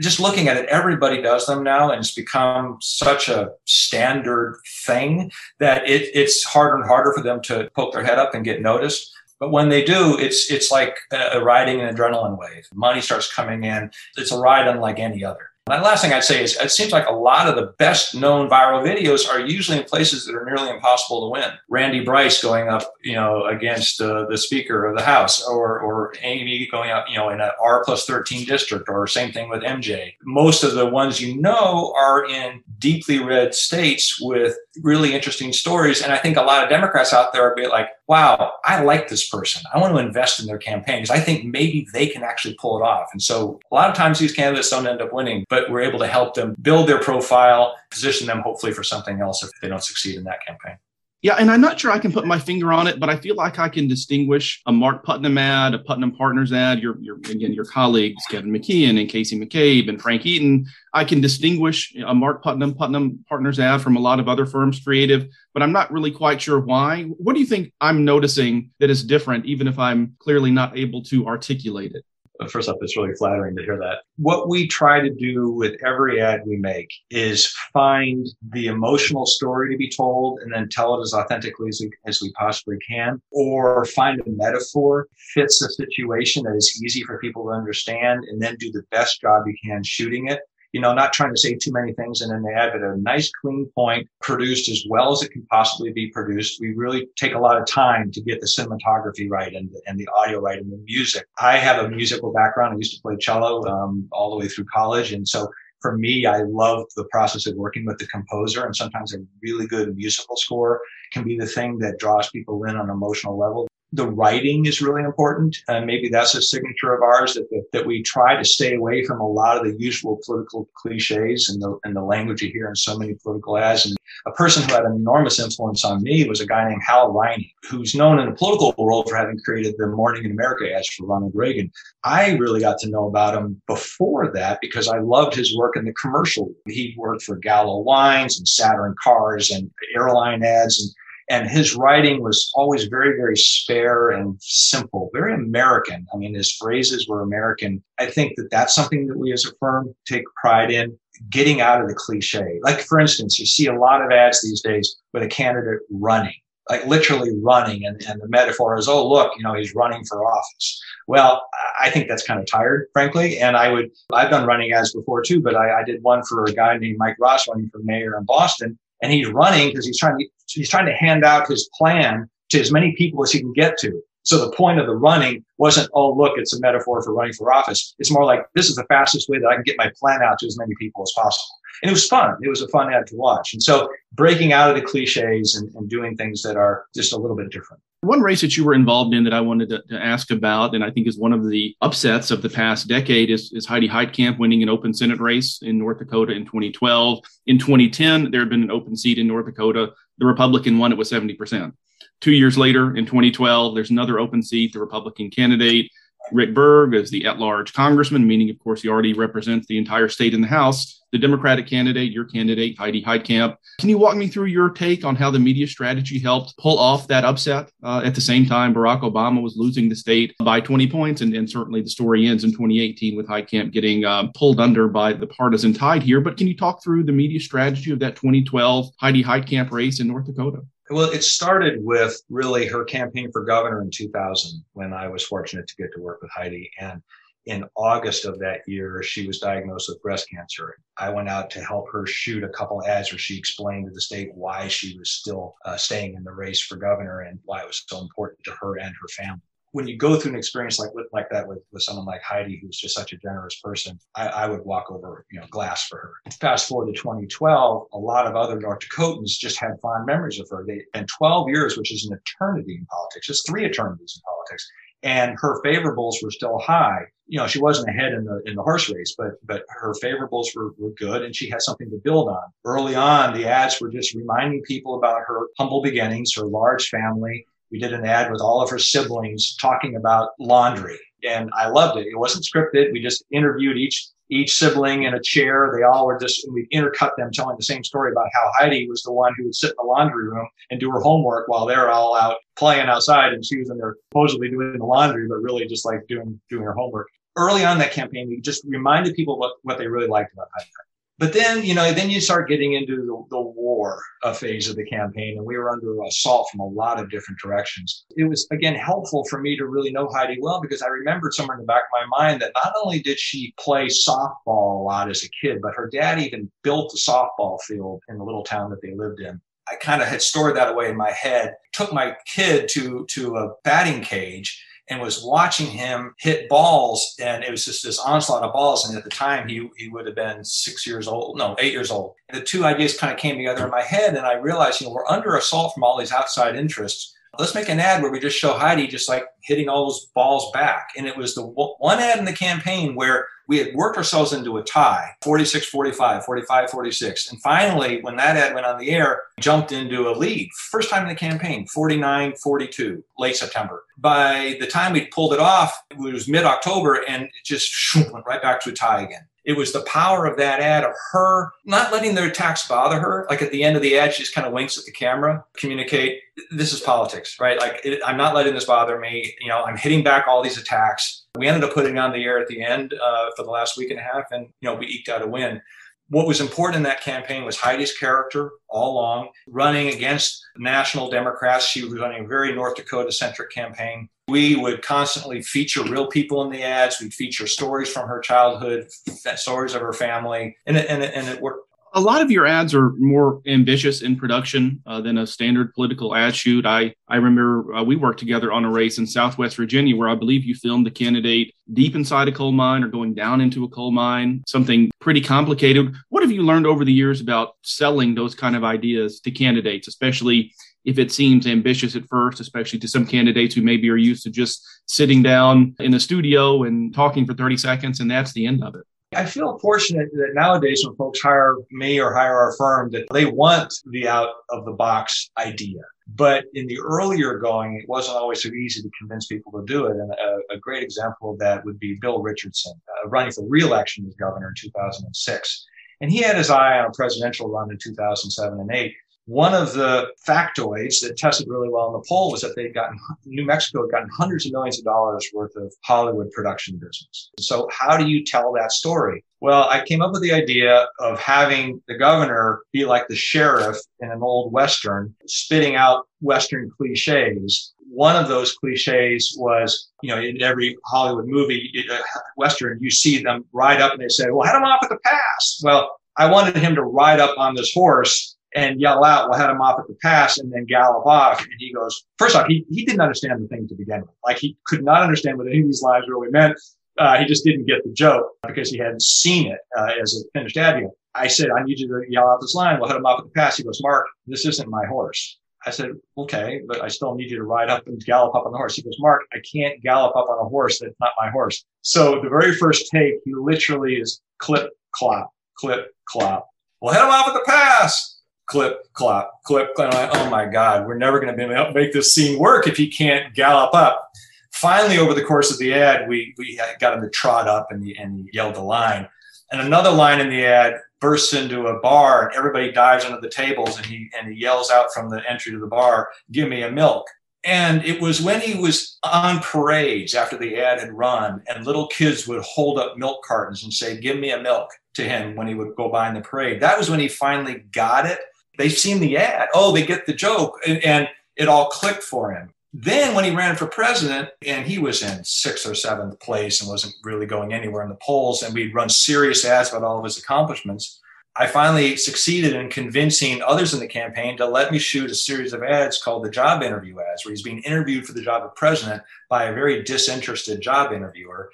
[0.00, 5.30] Just looking at it, everybody does them now, and it's become such a standard thing
[5.60, 8.62] that it, it's harder and harder for them to poke their head up and get
[8.62, 9.12] noticed.
[9.38, 12.66] But when they do, it's it's like a, riding an adrenaline wave.
[12.72, 13.90] Money starts coming in.
[14.16, 15.50] It's a ride unlike any other.
[15.66, 18.14] And the last thing I'd say is it seems like a lot of the best
[18.14, 21.50] known viral videos are usually in places that are nearly impossible to win.
[21.70, 26.12] Randy Bryce going up, you know, against uh, the Speaker of the House, or or
[26.20, 29.62] Amy going up, you know, in an R plus 13 district, or same thing with
[29.62, 30.12] MJ.
[30.22, 36.02] Most of the ones you know are in deeply red states with really interesting stories.
[36.02, 39.28] And I think a lot of Democrats out there are like, wow, I like this
[39.28, 39.62] person.
[39.72, 42.78] I want to invest in their campaign because I think maybe they can actually pull
[42.78, 43.08] it off.
[43.12, 45.98] And so a lot of times these candidates don't end up winning, but we're able
[46.00, 49.82] to help them build their profile, position them hopefully for something else if they don't
[49.82, 50.76] succeed in that campaign.
[51.24, 53.34] Yeah, and I'm not sure I can put my finger on it, but I feel
[53.34, 57.54] like I can distinguish a Mark Putnam ad, a Putnam Partners ad, your, your again
[57.54, 60.66] your colleagues Kevin McKeon and Casey McCabe and Frank Eaton.
[60.92, 64.80] I can distinguish a Mark Putnam Putnam Partners ad from a lot of other firms
[64.80, 67.04] creative, but I'm not really quite sure why.
[67.04, 71.02] What do you think I'm noticing that is different, even if I'm clearly not able
[71.04, 72.04] to articulate it?
[72.40, 73.98] Uh, first off, it's really flattering to hear that.
[74.16, 79.72] What we try to do with every ad we make is find the emotional story
[79.72, 83.20] to be told and then tell it as authentically as we, as we possibly can,
[83.30, 88.42] or find a metaphor fits a situation that is easy for people to understand and
[88.42, 90.40] then do the best job you can shooting it
[90.74, 93.30] you know, not trying to say too many things in an ad, but a nice
[93.30, 96.60] clean point produced as well as it can possibly be produced.
[96.60, 100.08] We really take a lot of time to get the cinematography right and, and the
[100.16, 101.28] audio right and the music.
[101.38, 102.74] I have a musical background.
[102.74, 105.12] I used to play cello um, all the way through college.
[105.12, 105.48] And so
[105.80, 109.68] for me, I love the process of working with the composer and sometimes a really
[109.68, 110.80] good musical score
[111.12, 114.82] can be the thing that draws people in on an emotional level the writing is
[114.82, 115.56] really important.
[115.68, 119.04] And maybe that's a signature of ours that, that, that, we try to stay away
[119.04, 122.68] from a lot of the usual political cliches and the, and the language you hear
[122.68, 123.86] in so many political ads.
[123.86, 127.12] And a person who had an enormous influence on me was a guy named Hal
[127.12, 130.88] Riney, who's known in the political world for having created the Morning in America ads
[130.88, 131.70] for Ronald Reagan.
[132.02, 135.84] I really got to know about him before that because I loved his work in
[135.84, 136.52] the commercial.
[136.66, 140.90] He worked for Gallo Wines and Saturn Cars and airline ads and
[141.30, 146.06] and his writing was always very, very spare and simple, very American.
[146.12, 147.82] I mean, his phrases were American.
[147.98, 150.98] I think that that's something that we as a firm take pride in
[151.30, 152.58] getting out of the cliche.
[152.62, 156.34] Like, for instance, you see a lot of ads these days with a candidate running,
[156.68, 157.86] like literally running.
[157.86, 160.82] And, and the metaphor is, oh, look, you know, he's running for office.
[161.06, 161.42] Well,
[161.80, 163.38] I think that's kind of tired, frankly.
[163.38, 166.44] And I would, I've done running ads before too, but I, I did one for
[166.44, 169.98] a guy named Mike Ross running for mayor in Boston and he's running because he's
[169.98, 173.40] trying to he's trying to hand out his plan to as many people as he
[173.40, 174.00] can get to.
[174.24, 177.52] So the point of the running wasn't, oh, look, it's a metaphor for running for
[177.52, 177.94] office.
[177.98, 180.38] It's more like this is the fastest way that I can get my plan out
[180.38, 181.44] to as many people as possible.
[181.82, 182.36] And it was fun.
[182.40, 183.52] It was a fun ad to watch.
[183.52, 187.18] And so breaking out of the cliches and, and doing things that are just a
[187.18, 187.82] little bit different.
[188.00, 190.84] One race that you were involved in that I wanted to, to, ask about, and
[190.84, 194.38] I think is one of the upsets of the past decade, is, is Heidi Heitkamp
[194.38, 197.20] winning an open Senate race in North Dakota in 2012.
[197.46, 199.92] In 2010, there had been an open seat in North Dakota.
[200.18, 201.72] The Republican won it with 70%.
[202.20, 204.72] Two years later, in 2012, there's another open seat.
[204.72, 205.90] The Republican candidate
[206.32, 210.08] Rick Berg as the at large congressman, meaning, of course, he already represents the entire
[210.08, 211.02] state in the House.
[211.12, 213.54] The Democratic candidate, your candidate, Heidi Heitkamp.
[213.78, 217.06] Can you walk me through your take on how the media strategy helped pull off
[217.06, 217.70] that upset?
[217.84, 221.32] Uh, at the same time, Barack Obama was losing the state by 20 points, and,
[221.32, 225.28] and certainly the story ends in 2018 with Heitkamp getting uh, pulled under by the
[225.28, 226.20] partisan tide here.
[226.20, 230.08] But can you talk through the media strategy of that 2012 Heidi Heitkamp race in
[230.08, 230.62] North Dakota?
[230.90, 235.66] Well, it started with really her campaign for governor in 2000 when I was fortunate
[235.66, 236.70] to get to work with Heidi.
[236.78, 237.00] And
[237.46, 240.76] in August of that year, she was diagnosed with breast cancer.
[240.98, 244.00] I went out to help her shoot a couple ads where she explained to the
[244.00, 247.66] state why she was still uh, staying in the race for governor and why it
[247.66, 249.40] was so important to her and her family
[249.74, 252.78] when you go through an experience like like that with, with someone like Heidi, who's
[252.78, 256.32] just such a generous person, I, I, would walk over you know glass for her.
[256.40, 260.48] Fast forward to 2012, a lot of other North Dakotans just had fond memories of
[260.50, 260.64] her.
[260.64, 264.70] They and 12 years, which is an eternity in politics, it's three eternities in politics.
[265.02, 267.00] And her favorables were still high.
[267.26, 270.54] You know, she wasn't ahead in the in the horse race, but but her favorables
[270.54, 272.44] were, were good, and she had something to build on.
[272.64, 277.44] Early on, the ads were just reminding people about her humble beginnings, her large family,
[277.70, 281.98] we did an ad with all of her siblings talking about laundry and I loved
[281.98, 282.06] it.
[282.06, 282.92] It wasn't scripted.
[282.92, 285.70] We just interviewed each each sibling in a chair.
[285.76, 289.02] They all were just we intercut them telling the same story about how Heidi was
[289.02, 291.90] the one who would sit in the laundry room and do her homework while they're
[291.90, 295.66] all out playing outside and she was in there supposedly doing the laundry, but really
[295.66, 297.08] just like doing doing her homework.
[297.36, 300.70] Early on that campaign, we just reminded people what, what they really liked about Heidi.
[301.18, 304.74] But then, you know, then you start getting into the, the war uh, phase of
[304.74, 308.04] the campaign, and we were under assault from a lot of different directions.
[308.16, 311.56] It was, again, helpful for me to really know Heidi well because I remembered somewhere
[311.56, 315.08] in the back of my mind that not only did she play softball a lot
[315.08, 318.70] as a kid, but her dad even built a softball field in the little town
[318.70, 319.40] that they lived in.
[319.70, 323.36] I kind of had stored that away in my head, took my kid to, to
[323.36, 327.14] a batting cage and was watching him hit balls.
[327.20, 328.88] And it was just this onslaught of balls.
[328.88, 331.90] And at the time, he, he would have been six years old, no, eight years
[331.90, 332.14] old.
[332.28, 334.14] And the two ideas kind of came together in my head.
[334.14, 337.14] And I realized, you know, we're under assault from all these outside interests.
[337.38, 340.52] Let's make an ad where we just show Heidi just like hitting all those balls
[340.52, 340.90] back.
[340.96, 344.56] And it was the one ad in the campaign where we had worked ourselves into
[344.56, 349.22] a tie 46 45 45 46 and finally when that ad went on the air
[349.40, 350.50] jumped into a lead.
[350.70, 353.84] First time in the campaign 49 42 late september.
[353.98, 357.72] By the time we pulled it off it was mid-october and it just
[358.12, 360.94] went right back to a tie again It was the power of that ad of
[361.12, 363.26] her not letting their attacks bother her.
[363.28, 365.44] Like at the end of the ad, she just kind of winks at the camera,
[365.56, 367.58] communicate, this is politics, right?
[367.58, 369.34] Like it, I'm not letting this bother me.
[369.40, 371.26] You know, I'm hitting back all these attacks.
[371.36, 373.90] We ended up putting on the air at the end uh, for the last week
[373.90, 375.60] and a half, and you know, we eked out a win.
[376.08, 381.66] What was important in that campaign was Heidi's character all along, running against national Democrats.
[381.66, 384.08] She was running a very North Dakota centric campaign.
[384.28, 387.00] We would constantly feature real people in the ads.
[387.00, 388.88] We'd feature stories from her childhood,
[389.36, 392.44] stories of her family, and it, and it, and it worked a lot of your
[392.44, 396.66] ads are more ambitious in production uh, than a standard political ad shoot.
[396.66, 400.16] I, I remember uh, we worked together on a race in Southwest Virginia where I
[400.16, 403.68] believe you filmed the candidate deep inside a coal mine or going down into a
[403.68, 405.94] coal mine, something pretty complicated.
[406.08, 409.86] What have you learned over the years about selling those kind of ideas to candidates,
[409.86, 410.52] especially
[410.84, 414.30] if it seems ambitious at first, especially to some candidates who maybe are used to
[414.30, 418.62] just sitting down in a studio and talking for 30 seconds and that's the end
[418.62, 418.82] of it?
[419.16, 423.26] I feel fortunate that nowadays when folks hire me or hire our firm that they
[423.26, 425.80] want the out of the box idea.
[426.08, 429.86] But in the earlier going, it wasn't always so easy to convince people to do
[429.86, 429.96] it.
[429.96, 434.04] And a, a great example of that would be Bill Richardson, uh, running for reelection
[434.06, 435.66] as governor in 2006.
[436.00, 438.94] And he had his eye on a presidential run in 2007 and 8.
[439.26, 442.98] One of the factoids that tested really well in the poll was that they'd gotten,
[443.24, 447.30] New Mexico had gotten hundreds of millions of dollars worth of Hollywood production business.
[447.38, 449.24] So how do you tell that story?
[449.40, 453.78] Well, I came up with the idea of having the governor be like the sheriff
[454.00, 457.72] in an old Western, spitting out Western cliches.
[457.88, 461.96] One of those cliches was, you know, in every Hollywood movie, uh,
[462.36, 464.98] Western, you see them ride up and they say, well, head him off at the
[465.02, 465.60] pass.
[465.62, 469.50] Well, I wanted him to ride up on this horse and yell out, we'll head
[469.50, 471.40] him off at the pass and then gallop off.
[471.40, 474.10] And he goes, first off, he, he didn't understand the thing to begin with.
[474.24, 476.58] Like he could not understand what any of these lines really meant.
[476.96, 480.38] Uh, he just didn't get the joke because he hadn't seen it uh, as a
[480.38, 480.84] finished ad.
[481.16, 482.78] I said, I need you to yell out this line.
[482.78, 483.56] We'll head him off at the pass.
[483.56, 485.38] He goes, Mark, this isn't my horse.
[485.66, 488.52] I said, okay, but I still need you to ride up and gallop up on
[488.52, 488.76] the horse.
[488.76, 491.64] He goes, Mark, I can't gallop up on a horse that's not my horse.
[491.82, 496.48] So the very first take, he literally is clip, clop, clip, clop.
[496.80, 498.13] We'll head him off at the pass
[498.46, 499.92] clip, clop, clip, clip.
[499.92, 502.66] Like, oh my God, we're never going to be able to make this scene work
[502.66, 504.10] if he can't gallop up.
[504.52, 507.86] Finally, over the course of the ad, we, we got him to trot up and
[507.98, 509.08] and yelled a line.
[509.50, 513.28] And another line in the ad bursts into a bar and everybody dives under the
[513.28, 516.62] tables and he, and he yells out from the entry to the bar, give me
[516.62, 517.06] a milk.
[517.44, 521.88] And it was when he was on parades after the ad had run, and little
[521.88, 525.46] kids would hold up milk cartons and say, Give me a milk to him when
[525.46, 526.60] he would go by in the parade.
[526.60, 528.18] That was when he finally got it
[528.58, 529.48] they've seen the ad.
[529.54, 530.60] Oh, they get the joke.
[530.66, 532.50] And, and it all clicked for him.
[532.76, 536.68] Then, when he ran for president, and he was in sixth or seventh place and
[536.68, 540.04] wasn't really going anywhere in the polls, and we'd run serious ads about all of
[540.04, 541.00] his accomplishments,
[541.36, 545.52] I finally succeeded in convincing others in the campaign to let me shoot a series
[545.52, 548.56] of ads called the job interview ads, where he's being interviewed for the job of
[548.56, 551.50] president by a very disinterested job interviewer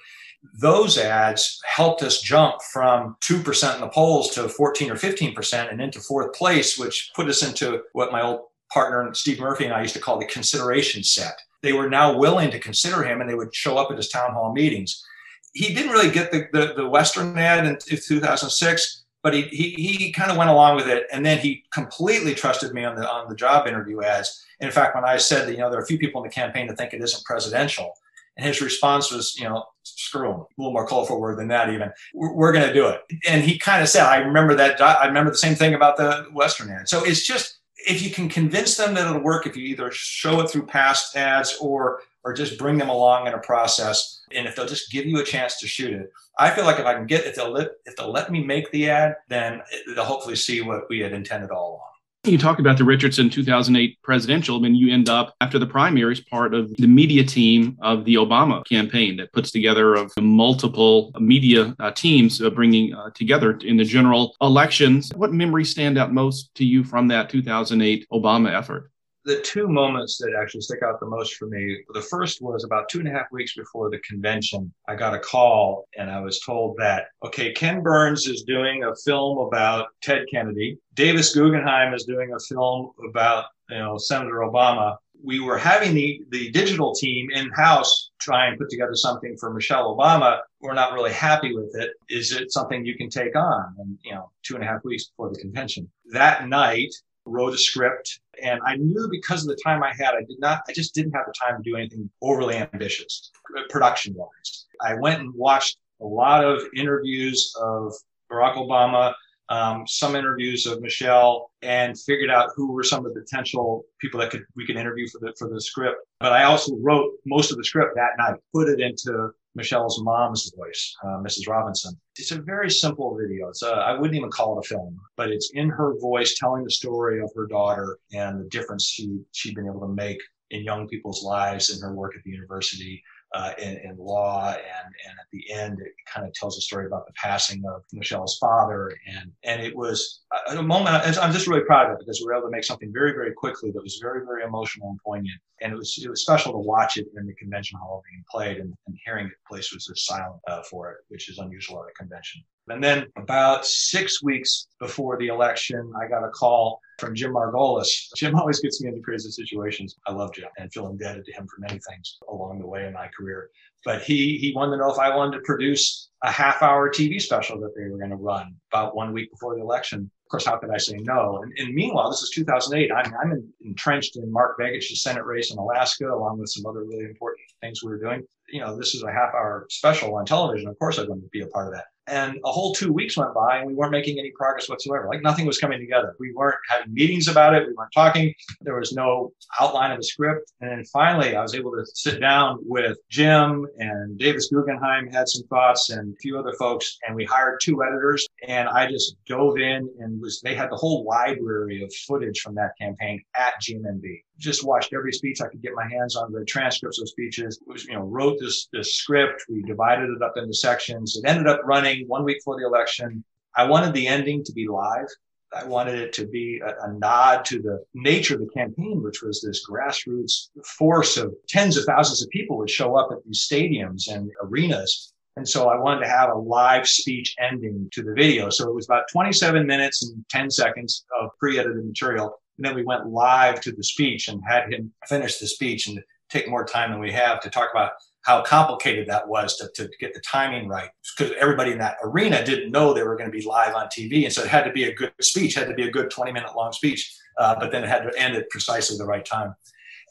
[0.59, 5.81] those ads helped us jump from 2% in the polls to 14 or 15% and
[5.81, 9.81] into fourth place, which put us into what my old partner, Steve Murphy, and I
[9.81, 11.39] used to call the consideration set.
[11.61, 14.33] They were now willing to consider him and they would show up at his town
[14.33, 15.05] hall meetings.
[15.53, 20.11] He didn't really get the, the, the Western ad in 2006, but he, he, he
[20.11, 21.05] kind of went along with it.
[21.11, 24.43] And then he completely trusted me on the, on the job interview ads.
[24.59, 26.29] And in fact, when I said that, you know, there are a few people in
[26.29, 27.93] the campaign that think it isn't presidential,
[28.37, 31.69] and his response was, you know, screw him, a little more colorful word than that
[31.69, 31.91] even.
[32.13, 33.01] We're, we're going to do it.
[33.27, 34.81] And he kind of said, I remember that.
[34.81, 36.87] I remember the same thing about the Western ad.
[36.87, 40.39] So it's just, if you can convince them that it'll work, if you either show
[40.41, 44.55] it through past ads or, or just bring them along in a process, and if
[44.55, 47.07] they'll just give you a chance to shoot it, I feel like if I can
[47.07, 49.61] get, if they'll let, if they'll let me make the ad, then
[49.95, 51.90] they'll hopefully see what we had intended all along.
[52.23, 56.53] You talked about the Richardson 2008 presidential, and you end up after the primaries part
[56.53, 61.89] of the media team of the Obama campaign that puts together of multiple media uh,
[61.89, 65.11] teams uh, bringing uh, together in the general elections.
[65.15, 68.91] What memories stand out most to you from that 2008 Obama effort?
[69.25, 72.89] The two moments that actually stick out the most for me the first was about
[72.89, 76.39] two and a half weeks before the convention i got a call and i was
[76.41, 82.03] told that okay ken burns is doing a film about ted kennedy davis guggenheim is
[82.05, 87.29] doing a film about you know senator obama we were having the, the digital team
[87.31, 90.39] in house try and put together something for Michelle Obama.
[90.59, 91.91] We're not really happy with it.
[92.09, 93.75] Is it something you can take on?
[93.79, 95.89] And, you know, two and a half weeks before the convention.
[96.11, 96.93] That night,
[97.25, 100.61] wrote a script and I knew because of the time I had, I did not,
[100.67, 103.31] I just didn't have the time to do anything overly ambitious
[103.69, 104.65] production wise.
[104.81, 107.93] I went and watched a lot of interviews of
[108.31, 109.13] Barack Obama,
[109.49, 114.19] um, some interviews of Michelle, and figured out who were some of the potential people
[114.19, 115.97] that could we could interview for the for the script.
[116.19, 120.51] But I also wrote most of the script that night, put it into Michelle's mom's
[120.55, 121.47] voice, uh, Mrs.
[121.47, 121.99] Robinson.
[122.15, 123.49] It's a very simple video.
[123.49, 126.63] It's a, I wouldn't even call it a film, but it's in her voice telling
[126.63, 130.21] the story of her daughter and the difference she she'd been able to make
[130.51, 133.01] in young people's lives in her work at the university
[133.33, 134.49] uh, in, in, law.
[134.49, 137.83] And, and at the end, it kind of tells a story about the passing of
[137.93, 138.91] Michelle's father.
[139.07, 142.33] And, and it was a moment, I'm just really proud of it because we were
[142.33, 145.39] able to make something very, very quickly that was very, very emotional and poignant.
[145.61, 148.57] And it was, it was special to watch it in the convention hall being played
[148.57, 151.91] and, and hearing the place was just silent uh, for it, which is unusual at
[151.91, 152.43] a convention.
[152.69, 157.87] And then about six weeks before the election, I got a call from Jim Margolis.
[158.15, 159.97] Jim always gets me into crazy situations.
[160.05, 162.93] I love Jim and feel indebted to him for many things along the way in
[162.93, 163.49] my career.
[163.83, 167.19] But he he wanted to know if I wanted to produce a half hour TV
[167.19, 170.11] special that they were going to run about one week before the election.
[170.25, 171.41] Of course, how could I say no?
[171.41, 172.91] And, and meanwhile, this is 2008.
[172.91, 177.05] I'm, I'm entrenched in Mark Begich's Senate race in Alaska, along with some other really
[177.05, 178.23] important things we were doing.
[178.49, 180.69] You know, this is a half hour special on television.
[180.69, 181.85] Of course, I'm going to be a part of that.
[182.07, 185.07] And a whole two weeks went by and we weren't making any progress whatsoever.
[185.07, 186.15] Like nothing was coming together.
[186.19, 187.67] We weren't having meetings about it.
[187.67, 188.33] We weren't talking.
[188.61, 190.51] There was no outline of a script.
[190.61, 195.29] And then finally, I was able to sit down with Jim and Davis Guggenheim had
[195.29, 196.97] some thoughts and a few other folks.
[197.07, 198.27] And we hired two editors.
[198.47, 202.55] And I just dove in and was, they had the whole library of footage from
[202.55, 206.45] that campaign at GMMB just watched every speech I could get my hands on, the
[206.45, 207.59] transcripts of speeches.
[207.67, 209.45] Was, you know, wrote this this script.
[209.49, 211.17] We divided it up into sections.
[211.17, 213.23] It ended up running one week before the election.
[213.55, 215.07] I wanted the ending to be live.
[215.53, 219.21] I wanted it to be a, a, nod to the nature of the campaign, which
[219.21, 223.45] was this grassroots force of tens of thousands of people would show up at these
[223.51, 225.13] stadiums and arenas.
[225.35, 228.49] And so I wanted to have a live speech ending to the video.
[228.49, 232.40] So it was about 27 minutes and 10 seconds of pre-edited material.
[232.57, 235.99] And then we went live to the speech and had him finish the speech and
[236.29, 237.91] take more time than we have to talk about
[238.23, 242.43] how complicated that was to, to get the timing right because everybody in that arena
[242.45, 244.25] didn't know they were going to be live on TV.
[244.25, 246.31] And so it had to be a good speech, had to be a good 20
[246.31, 249.55] minute long speech, uh, but then it had to end at precisely the right time.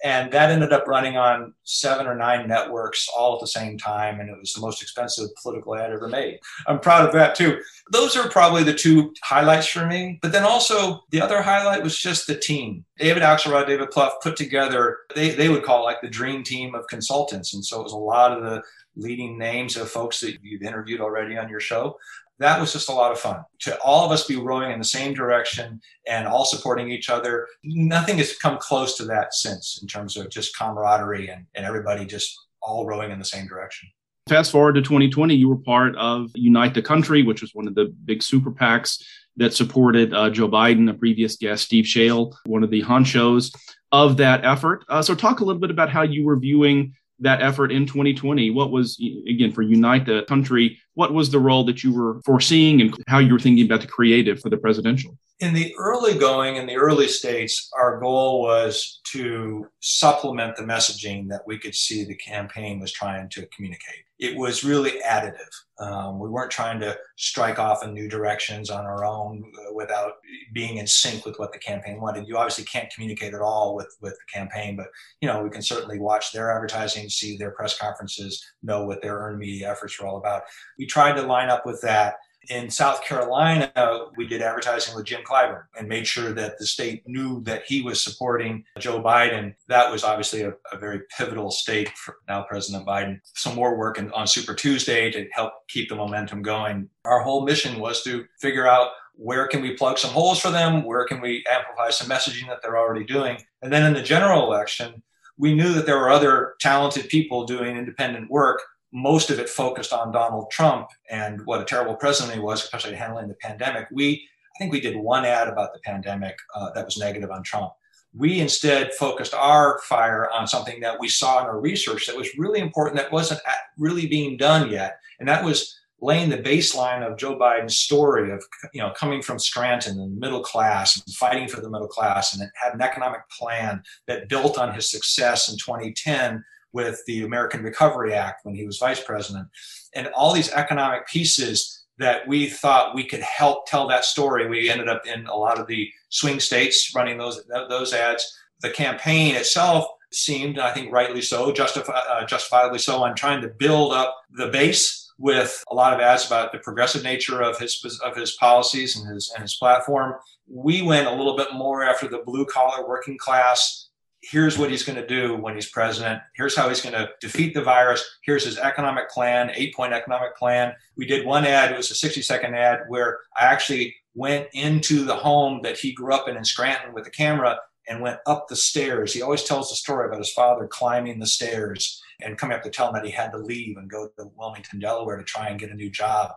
[0.03, 4.21] And that ended up running on seven or nine networks all at the same time.
[4.21, 6.39] And it was the most expensive political ad ever made.
[6.67, 7.61] I'm proud of that too.
[7.93, 10.19] Those are probably the two highlights for me.
[10.23, 12.85] But then also the other highlight was just the team.
[12.99, 16.87] David Axelrod, David Plouffe put together, they, they would call like the dream team of
[16.89, 17.53] consultants.
[17.55, 18.63] And so it was a lot of the
[18.97, 21.97] leading names of folks that you've interviewed already on your show
[22.41, 24.85] that was just a lot of fun to all of us be rowing in the
[24.85, 27.47] same direction and all supporting each other.
[27.63, 32.05] Nothing has come close to that since in terms of just camaraderie and, and everybody
[32.05, 33.89] just all rowing in the same direction.
[34.29, 37.75] Fast forward to 2020 you were part of unite the country which was one of
[37.75, 39.03] the big super pacs
[39.37, 43.53] that supported uh, joe biden a previous guest steve Schale, one of the honchos
[43.93, 44.85] of that effort.
[44.89, 48.51] Uh, so talk a little bit about how you were viewing that effort in 2020?
[48.51, 52.83] What was, again, for Unite the Country, what was the role that you were foreseeing
[52.83, 55.17] and how you were thinking about the creative for the presidential?
[55.39, 61.27] In the early going, in the early states, our goal was to supplement the messaging
[61.31, 64.05] that we could see the campaign was trying to communicate.
[64.19, 65.49] It was really additive.
[65.81, 70.13] Um, we weren't trying to strike off in new directions on our own uh, without
[70.53, 72.29] being in sync with what the campaign wanted.
[72.29, 74.89] You obviously can't communicate at all with, with the campaign, but
[75.23, 79.17] you know we can certainly watch their advertising, see their press conferences, know what their
[79.17, 80.43] earned media efforts are all about.
[80.79, 82.17] We tried to line up with that
[82.49, 83.71] in South Carolina,
[84.17, 87.83] we did advertising with Jim Clyburn and made sure that the state knew that he
[87.83, 89.55] was supporting Joe Biden.
[89.69, 93.21] That was obviously a, a very pivotal state for now President Biden.
[93.35, 96.89] Some more work in, on Super Tuesday to help keep the momentum going.
[97.05, 100.83] Our whole mission was to figure out where can we plug some holes for them?
[100.85, 103.39] Where can we amplify some messaging that they're already doing?
[103.63, 105.03] And then in the general election,
[105.37, 108.61] we knew that there were other talented people doing independent work
[108.93, 112.95] most of it focused on Donald Trump and what a terrible president he was, especially
[112.95, 113.87] handling the pandemic.
[113.93, 117.43] We, I think we did one ad about the pandemic uh, that was negative on
[117.43, 117.73] Trump.
[118.13, 122.37] We instead focused our fire on something that we saw in our research that was
[122.37, 123.41] really important that wasn't
[123.79, 124.99] really being done yet.
[125.21, 129.39] And that was laying the baseline of Joe Biden's story of you know coming from
[129.39, 133.83] Scranton and middle class and fighting for the middle class and had an economic plan
[134.07, 138.79] that built on his success in 2010 with the American Recovery Act when he was
[138.79, 139.49] vice president,
[139.95, 144.49] and all these economic pieces that we thought we could help tell that story.
[144.49, 148.37] We ended up in a lot of the swing states running those those ads.
[148.63, 153.93] The campaign itself seemed, I think, rightly so, uh, justifiably so, on trying to build
[153.93, 158.17] up the base with a lot of ads about the progressive nature of his of
[158.17, 160.15] his policies and his and his platform.
[160.49, 163.90] We went a little bit more after the blue collar working class.
[164.23, 166.21] Here's what he's going to do when he's president.
[166.37, 168.05] Here's how he's going to defeat the virus.
[168.23, 170.75] Here's his economic plan, eight point economic plan.
[170.97, 175.05] We did one ad, it was a 60 second ad where I actually went into
[175.05, 177.59] the home that he grew up in in Scranton with a camera
[177.89, 179.13] and went up the stairs.
[179.13, 182.71] He always tells the story about his father climbing the stairs and coming up to
[182.71, 185.59] tell him that he had to leave and go to Wilmington, Delaware to try and
[185.59, 186.31] get a new job.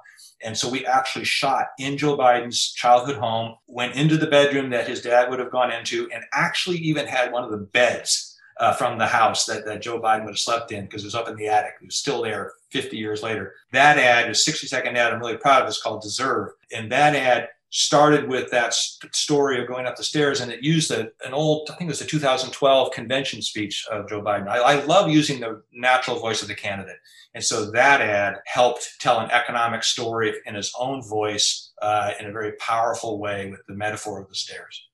[0.44, 4.88] And so we actually shot in Joe Biden's childhood home, went into the bedroom that
[4.88, 8.74] his dad would have gone into, and actually even had one of the beds uh,
[8.74, 11.28] from the house that, that Joe Biden would have slept in because it was up
[11.28, 11.74] in the attic.
[11.82, 13.54] It was still there 50 years later.
[13.72, 15.68] That ad, a 60 second ad, I'm really proud of.
[15.68, 16.50] It's called Deserve.
[16.72, 20.92] And that ad started with that story of going up the stairs and it used
[20.92, 24.48] a, an old i think it was a 2012 convention speech of joe biden.
[24.48, 26.98] I, I, love using the natural voice of the candidate
[27.34, 32.28] and so that ad helped tell an economic story in his own voice uh, in
[32.28, 34.88] a very powerful way with the metaphor of the stairs.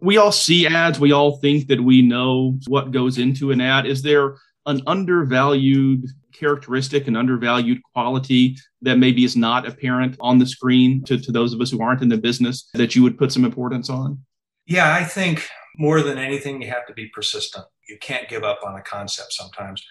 [0.00, 1.00] We all see ads.
[1.00, 3.86] We all think that we know what goes into an ad.
[3.86, 6.06] Is there an undervalued
[6.38, 11.52] characteristic, an undervalued quality that maybe is not apparent on the screen to, to those
[11.52, 14.18] of us who aren't in the business that you would put some importance on?
[14.66, 17.64] Yeah, I think more than anything, you have to be persistent.
[17.88, 19.82] You can't give up on a concept sometimes.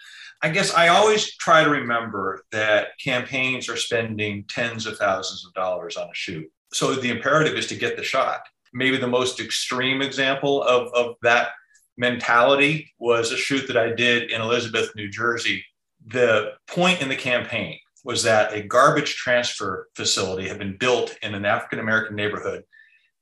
[0.43, 5.53] I guess I always try to remember that campaigns are spending tens of thousands of
[5.53, 6.45] dollars on a shoot.
[6.73, 8.41] So the imperative is to get the shot.
[8.73, 11.49] Maybe the most extreme example of, of that
[11.97, 15.65] mentality was a shoot that I did in Elizabeth, New Jersey.
[16.07, 21.35] The point in the campaign was that a garbage transfer facility had been built in
[21.35, 22.63] an African American neighborhood,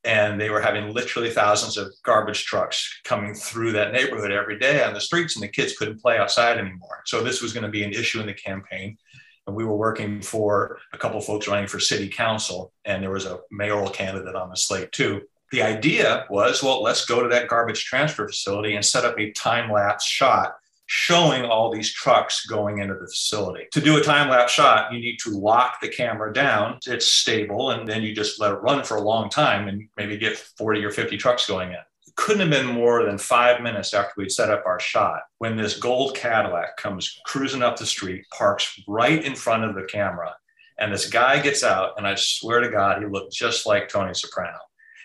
[0.03, 4.83] and they were having literally thousands of garbage trucks coming through that neighborhood every day
[4.83, 7.01] on the streets, and the kids couldn't play outside anymore.
[7.05, 8.97] So this was going to be an issue in the campaign.
[9.47, 13.25] And we were working for a couple folks running for city council, and there was
[13.25, 17.47] a mayoral candidate on the slate too the idea was well, let's go to that
[17.47, 20.55] garbage transfer facility and set up a time lapse shot
[20.87, 23.65] showing all these trucks going into the facility.
[23.71, 26.79] To do a time lapse shot, you need to lock the camera down.
[26.85, 30.17] It's stable, and then you just let it run for a long time and maybe
[30.17, 31.79] get 40 or 50 trucks going in.
[32.07, 35.57] It couldn't have been more than five minutes after we'd set up our shot when
[35.57, 40.35] this gold Cadillac comes cruising up the street, parks right in front of the camera.
[40.77, 44.13] And this guy gets out, and I swear to God, he looked just like Tony
[44.13, 44.57] Soprano.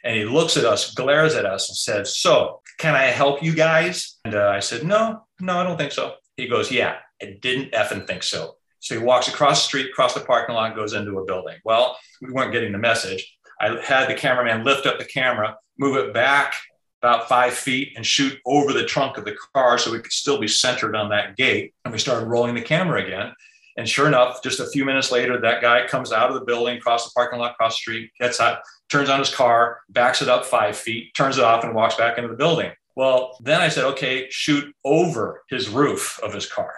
[0.05, 3.55] And he looks at us, glares at us, and says, So, can I help you
[3.55, 4.19] guys?
[4.25, 6.15] And uh, I said, No, no, I don't think so.
[6.37, 8.57] He goes, Yeah, I didn't effing think so.
[8.81, 11.59] So he walks across the street, across the parking lot, goes into a building.
[11.65, 13.37] Well, we weren't getting the message.
[13.61, 16.55] I had the cameraman lift up the camera, move it back
[17.03, 20.39] about five feet, and shoot over the trunk of the car so we could still
[20.39, 21.75] be centered on that gate.
[21.85, 23.33] And we started rolling the camera again.
[23.77, 26.77] And sure enough, just a few minutes later, that guy comes out of the building,
[26.77, 28.59] across the parking lot, across the street, gets out,
[28.91, 32.19] turns on his car, backs it up five feet, turns it off, and walks back
[32.19, 32.73] into the building.
[32.97, 36.75] Well, then I said, okay, shoot over his roof of his car.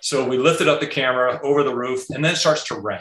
[0.00, 3.00] So we lifted up the camera over the roof, and then it starts to rain,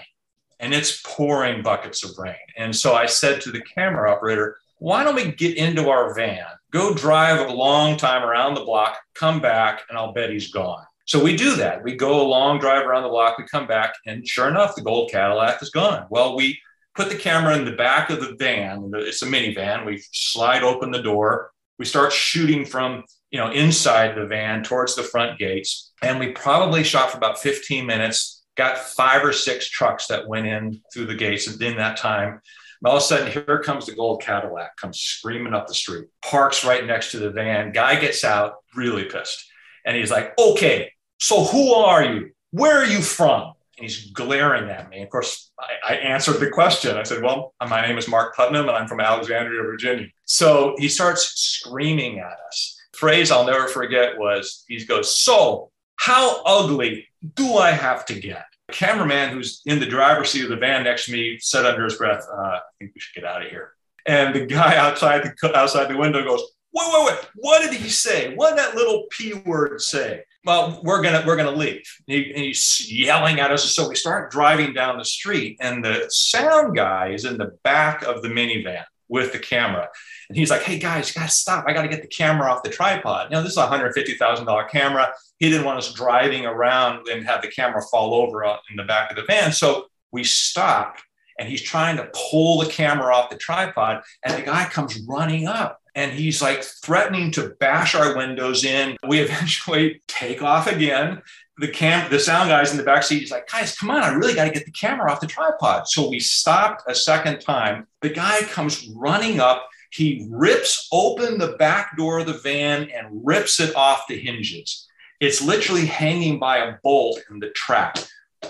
[0.59, 2.35] and it's pouring buckets of rain.
[2.57, 6.45] And so I said to the camera operator, why don't we get into our van,
[6.71, 10.83] go drive a long time around the block, come back, and I'll bet he's gone.
[11.05, 11.83] So we do that.
[11.83, 14.81] We go a long drive around the block, we come back, and sure enough, the
[14.81, 16.07] gold Cadillac is gone.
[16.09, 16.59] Well, we
[16.95, 18.91] put the camera in the back of the van.
[18.95, 19.85] It's a minivan.
[19.85, 21.51] We slide open the door.
[21.77, 26.31] We start shooting from you know inside the van towards the front gates, and we
[26.31, 28.43] probably shot for about 15 minutes.
[28.55, 32.29] Got five or six trucks that went in through the gates in that time.
[32.29, 36.05] And all of a sudden, here comes the gold Cadillac, comes screaming up the street,
[36.21, 37.73] parks right next to the van.
[37.73, 39.45] Guy gets out, really pissed.
[39.85, 42.31] And he's like, okay, so who are you?
[42.51, 43.53] Where are you from?
[43.77, 45.01] And he's glaring at me.
[45.01, 46.95] Of course, I, I, answered the question.
[46.95, 50.07] I said, Well, my name is Mark Putnam and I'm from Alexandria, Virginia.
[50.23, 52.77] So he starts screaming at us.
[52.93, 58.19] The phrase I'll never forget was he goes, So, how ugly do I have to
[58.19, 58.45] get?
[58.67, 61.83] The cameraman who's in the driver's seat of the van next to me said under
[61.83, 63.73] his breath, uh, I think we should get out of here.
[64.05, 66.43] And the guy outside the, outside the window goes,
[66.75, 67.29] Wait, wait, wait.
[67.35, 68.35] What did he say?
[68.35, 70.23] What did that little P word say?
[70.45, 71.83] Well, we're gonna we're gonna leave.
[72.07, 76.75] He, he's yelling at us, so we start driving down the street, and the sound
[76.75, 79.87] guy is in the back of the minivan with the camera,
[80.29, 81.65] and he's like, "Hey guys, you gotta stop!
[81.67, 84.15] I gotta get the camera off the tripod." You know, this is a hundred fifty
[84.15, 85.11] thousand dollar camera.
[85.39, 89.09] He didn't want us driving around and have the camera fall over in the back
[89.09, 91.01] of the van, so we stopped
[91.37, 94.01] and he's trying to pull the camera off the tripod.
[94.23, 98.97] And the guy comes running up and he's like threatening to bash our windows in.
[99.07, 101.21] We eventually take off again.
[101.57, 103.19] The cam, the sound guy's in the back seat.
[103.19, 105.87] He's like, guys, come on, I really got to get the camera off the tripod.
[105.87, 107.87] So we stopped a second time.
[108.01, 109.69] The guy comes running up.
[109.91, 114.87] He rips open the back door of the van and rips it off the hinges.
[115.21, 117.99] It's literally hanging by a bolt in the trap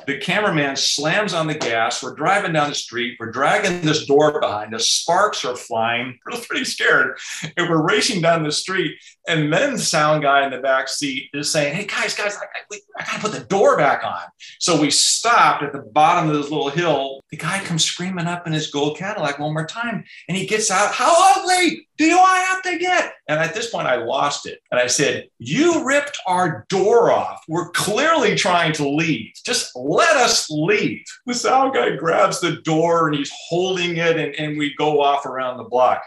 [0.05, 2.03] the cameraman slams on the gas.
[2.03, 3.17] We're driving down the street.
[3.19, 4.87] We're dragging this door behind us.
[4.87, 6.19] Sparks are flying.
[6.25, 7.17] We're pretty scared.
[7.57, 8.97] And we're racing down the street.
[9.27, 12.45] And then the sound guy in the back seat is saying, Hey, guys, guys, I,
[12.45, 14.21] I, I got to put the door back on.
[14.59, 17.21] So we stopped at the bottom of this little hill.
[17.31, 20.03] The guy comes screaming up in his gold Cadillac one more time.
[20.27, 20.93] And he gets out.
[20.93, 23.13] How ugly do I have to get?
[23.29, 24.59] And at this point, I lost it.
[24.71, 27.43] And I said, You ripped our door off.
[27.47, 29.31] We're clearly trying to leave.
[29.45, 31.05] Just let us leave.
[31.25, 35.25] The sound guy grabs the door and he's holding it, and, and we go off
[35.25, 36.03] around the block.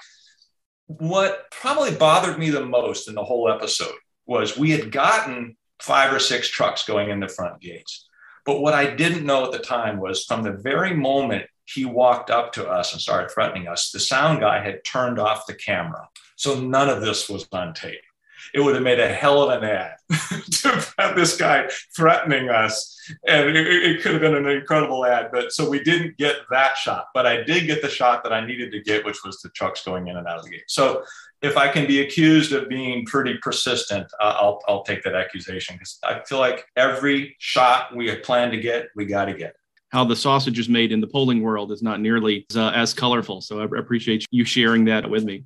[0.86, 3.94] What probably bothered me the most in the whole episode
[4.26, 8.06] was we had gotten five or six trucks going in the front gates.
[8.44, 12.30] But what I didn't know at the time was from the very moment he walked
[12.30, 16.08] up to us and started threatening us, the sound guy had turned off the camera.
[16.36, 18.00] So none of this was on tape.
[18.54, 19.96] It would have made a hell of an ad
[20.50, 22.96] to have this guy threatening us.
[23.26, 25.28] And it, it, could have been an incredible ad.
[25.30, 27.08] But so we didn't get that shot.
[27.12, 29.84] But I did get the shot that I needed to get, which was the trucks
[29.84, 30.64] going in and out of the gate.
[30.68, 31.02] So
[31.42, 35.76] if I can be accused of being pretty persistent, uh, I'll, I'll take that accusation
[35.76, 39.57] because I feel like every shot we had planned to get, we got to get
[39.90, 43.40] how the sausage is made in the polling world is not nearly uh, as colorful.
[43.40, 45.44] So I appreciate you sharing that with me.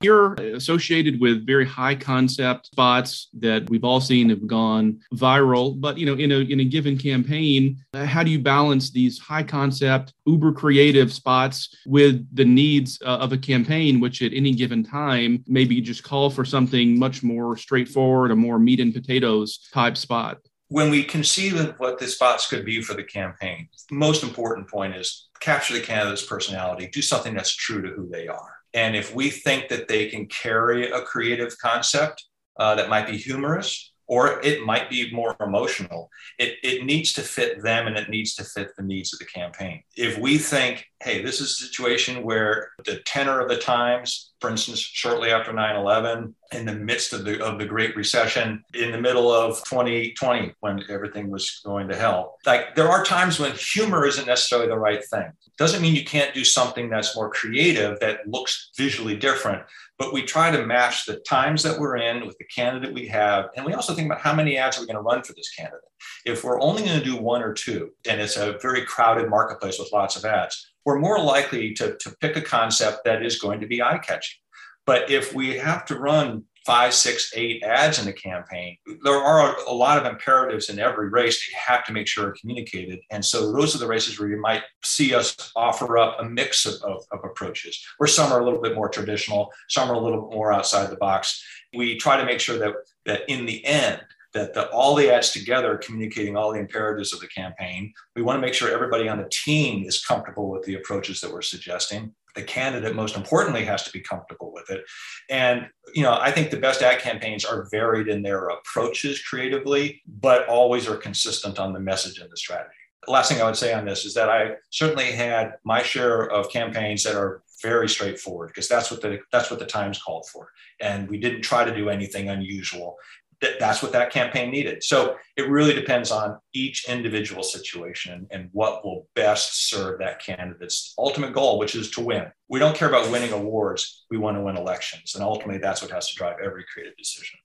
[0.00, 5.80] You're associated with very high concept spots that we've all seen have gone viral.
[5.80, 9.44] But you know, in a in a given campaign, how do you balance these high
[9.44, 14.82] concept, uber creative spots with the needs uh, of a campaign, which at any given
[14.82, 19.96] time maybe just call for something much more straightforward, a more meat and potatoes type
[19.96, 20.38] spot?
[20.72, 24.66] When we conceive of what the spots could be for the campaign, the most important
[24.66, 28.56] point is capture the candidate's personality, do something that's true to who they are.
[28.72, 32.24] And if we think that they can carry a creative concept
[32.58, 36.10] uh, that might be humorous, or it might be more emotional.
[36.38, 39.24] It, it needs to fit them and it needs to fit the needs of the
[39.26, 39.82] campaign.
[39.96, 44.50] If we think, hey, this is a situation where the tenor of the times, for
[44.50, 48.92] instance, shortly after 9 11, in the midst of the, of the Great Recession, in
[48.92, 53.52] the middle of 2020, when everything was going to hell, like there are times when
[53.52, 55.30] humor isn't necessarily the right thing.
[55.58, 59.62] Doesn't mean you can't do something that's more creative that looks visually different
[60.02, 63.50] but we try to match the times that we're in with the candidate we have.
[63.56, 65.50] And we also think about how many ads are we going to run for this
[65.50, 65.78] candidate.
[66.24, 69.78] If we're only going to do one or two, and it's a very crowded marketplace
[69.78, 73.60] with lots of ads, we're more likely to, to pick a concept that is going
[73.60, 74.38] to be eye catching.
[74.84, 78.76] But if we have to run five, six, eight ads in a campaign.
[79.02, 82.28] There are a lot of imperatives in every race that you have to make sure
[82.28, 83.00] are communicated.
[83.10, 86.64] And so those are the races where you might see us offer up a mix
[86.64, 90.00] of, of, of approaches, where some are a little bit more traditional, some are a
[90.00, 91.44] little more outside the box.
[91.74, 92.74] We try to make sure that
[93.06, 94.00] that in the end,
[94.34, 97.92] that the, all the ads together are communicating all the imperatives of the campaign.
[98.16, 101.32] We want to make sure everybody on the team is comfortable with the approaches that
[101.32, 102.14] we're suggesting.
[102.34, 104.84] The candidate most importantly has to be comfortable with it.
[105.28, 110.00] And you know i think the best ad campaigns are varied in their approaches creatively
[110.06, 112.70] but always are consistent on the message and the strategy.
[113.06, 116.30] The last thing i would say on this is that i certainly had my share
[116.30, 120.26] of campaigns that are very straightforward because that's what the that's what the times called
[120.28, 120.50] for.
[120.80, 122.96] And we didn't try to do anything unusual
[123.42, 124.82] that that's what that campaign needed.
[124.82, 130.94] So it really depends on each individual situation and what will best serve that candidate's
[130.96, 132.26] ultimate goal, which is to win.
[132.48, 135.14] We don't care about winning awards, we want to win elections.
[135.14, 137.38] And ultimately, that's what has to drive every creative decision.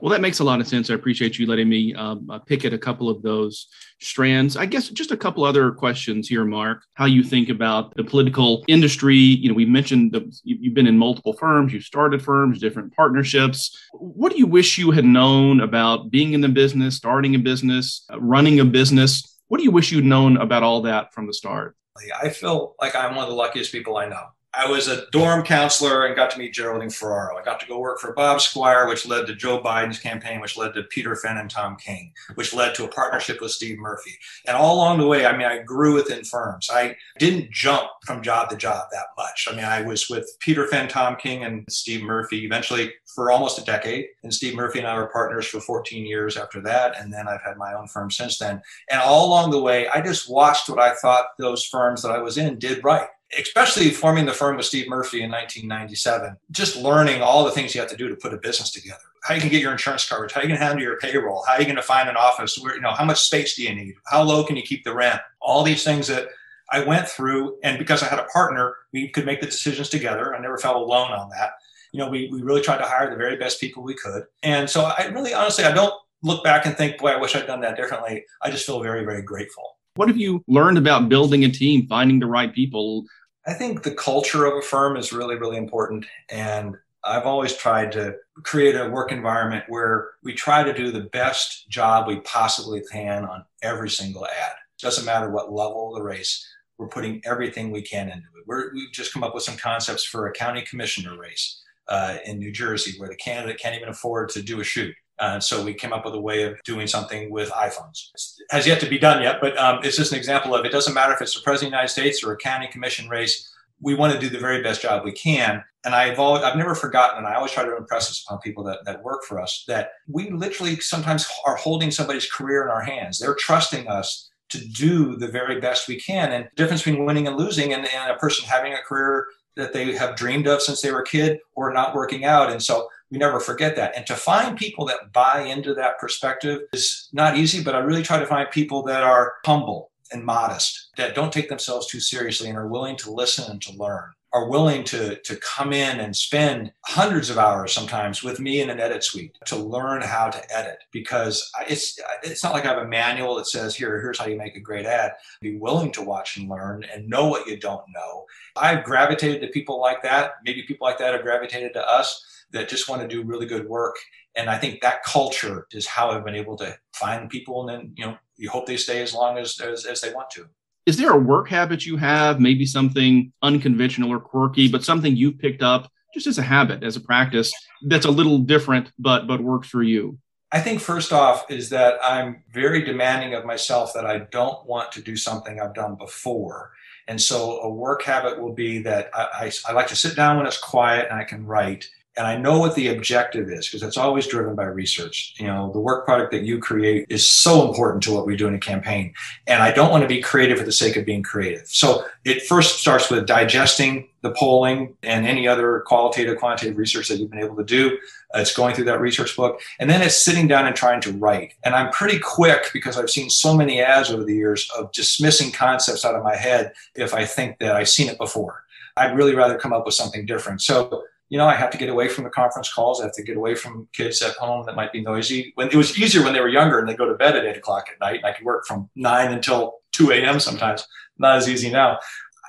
[0.00, 0.88] Well, that makes a lot of sense.
[0.88, 3.68] I appreciate you letting me um, uh, pick at a couple of those
[4.00, 4.56] strands.
[4.56, 6.84] I guess just a couple other questions here, Mark.
[6.94, 9.16] How you think about the political industry?
[9.16, 13.78] You know, we mentioned the, you've been in multiple firms, you've started firms, different partnerships.
[13.92, 18.06] What do you wish you had known about being in the business, starting a business,
[18.10, 19.38] uh, running a business?
[19.48, 21.76] What do you wish you'd known about all that from the start?
[22.22, 24.28] I feel like I'm one of the luckiest people I know.
[24.52, 27.38] I was a dorm counselor and got to meet Geraldine Ferraro.
[27.38, 30.56] I got to go work for Bob Squier, which led to Joe Biden's campaign, which
[30.56, 34.10] led to Peter Fenn and Tom King, which led to a partnership with Steve Murphy.
[34.48, 36.68] And all along the way, I mean, I grew within firms.
[36.72, 39.46] I didn't jump from job to job that much.
[39.48, 43.60] I mean, I was with Peter Fenn, Tom King, and Steve Murphy eventually for almost
[43.60, 44.06] a decade.
[44.24, 47.00] And Steve Murphy and I were partners for 14 years after that.
[47.00, 48.60] And then I've had my own firm since then.
[48.90, 52.18] And all along the way, I just watched what I thought those firms that I
[52.18, 57.22] was in did right especially forming the firm with Steve Murphy in 1997, just learning
[57.22, 58.98] all the things you have to do to put a business together.
[59.22, 61.64] How you can get your insurance coverage, how you can handle your payroll, how you
[61.64, 64.22] going to find an office, where you know how much space do you need, how
[64.22, 66.28] low can you keep the rent, all these things that
[66.70, 70.34] I went through, and because I had a partner, we could make the decisions together.
[70.34, 71.52] I never felt alone on that.
[71.92, 74.70] You know, we we really tried to hire the very best people we could, and
[74.70, 77.60] so I really honestly I don't look back and think, boy, I wish I'd done
[77.62, 78.24] that differently.
[78.42, 79.76] I just feel very very grateful.
[79.96, 83.04] What have you learned about building a team, finding the right people?
[83.46, 86.06] I think the culture of a firm is really, really important.
[86.30, 91.08] And I've always tried to create a work environment where we try to do the
[91.12, 94.52] best job we possibly can on every single ad.
[94.80, 96.46] Doesn't matter what level of the race,
[96.78, 98.72] we're putting everything we can into it.
[98.74, 102.38] we have just come up with some concepts for a county commissioner race uh, in
[102.38, 104.94] New Jersey where the candidate can't even afford to do a shoot.
[105.20, 108.08] Uh, so we came up with a way of doing something with iPhones.
[108.14, 110.72] It has yet to be done yet, but um, it's just an example of it
[110.72, 113.52] doesn't matter if it's the president of the United States or a county commission race.
[113.82, 115.62] We want to do the very best job we can.
[115.84, 118.64] And I've always, I've never forgotten, and I always try to impress this upon people
[118.64, 122.82] that, that work for us, that we literally sometimes are holding somebody's career in our
[122.82, 123.18] hands.
[123.18, 126.32] They're trusting us to do the very best we can.
[126.32, 129.72] And the difference between winning and losing and, and a person having a career that
[129.72, 132.50] they have dreamed of since they were a kid or not working out.
[132.50, 133.96] And so we never forget that.
[133.96, 138.02] And to find people that buy into that perspective is not easy, but I really
[138.02, 142.48] try to find people that are humble and modest, that don't take themselves too seriously
[142.48, 146.14] and are willing to listen and to learn, are willing to, to come in and
[146.14, 150.56] spend hundreds of hours sometimes with me in an edit suite to learn how to
[150.56, 154.26] edit because it's, it's not like I have a manual that says, here, here's how
[154.26, 155.12] you make a great ad.
[155.40, 158.24] Be willing to watch and learn and know what you don't know.
[158.56, 160.34] I've gravitated to people like that.
[160.44, 163.68] Maybe people like that have gravitated to us that just want to do really good
[163.68, 163.96] work.
[164.36, 167.92] And I think that culture is how I've been able to find people, and then
[167.96, 170.46] you know you hope they stay as long as as, as they want to.
[170.86, 175.38] Is there a work habit you have, maybe something unconventional or quirky, but something you've
[175.38, 177.52] picked up just as a habit, as a practice
[177.86, 180.18] that's a little different, but but works for you?
[180.52, 184.90] I think first off is that I'm very demanding of myself that I don't want
[184.92, 186.72] to do something I've done before.
[187.06, 190.36] And so a work habit will be that I, I, I like to sit down
[190.36, 193.82] when it's quiet and I can write and I know what the objective is because
[193.82, 195.34] it's always driven by research.
[195.38, 198.48] You know, the work product that you create is so important to what we do
[198.48, 199.14] in a campaign.
[199.46, 201.68] And I don't want to be creative for the sake of being creative.
[201.68, 207.18] So it first starts with digesting the polling and any other qualitative, quantitative research that
[207.18, 207.96] you've been able to do.
[208.34, 209.60] Uh, it's going through that research book.
[209.78, 211.54] And then it's sitting down and trying to write.
[211.64, 215.52] And I'm pretty quick because I've seen so many ads over the years of dismissing
[215.52, 218.64] concepts out of my head if I think that I've seen it before.
[218.96, 220.60] I'd really rather come up with something different.
[220.60, 223.00] So you know, I have to get away from the conference calls.
[223.00, 225.52] I have to get away from kids at home that might be noisy.
[225.54, 227.56] When it was easier when they were younger and they go to bed at eight
[227.56, 230.40] o'clock at night, and I could work from nine until two a.m.
[230.40, 230.86] Sometimes
[231.18, 231.98] not as easy now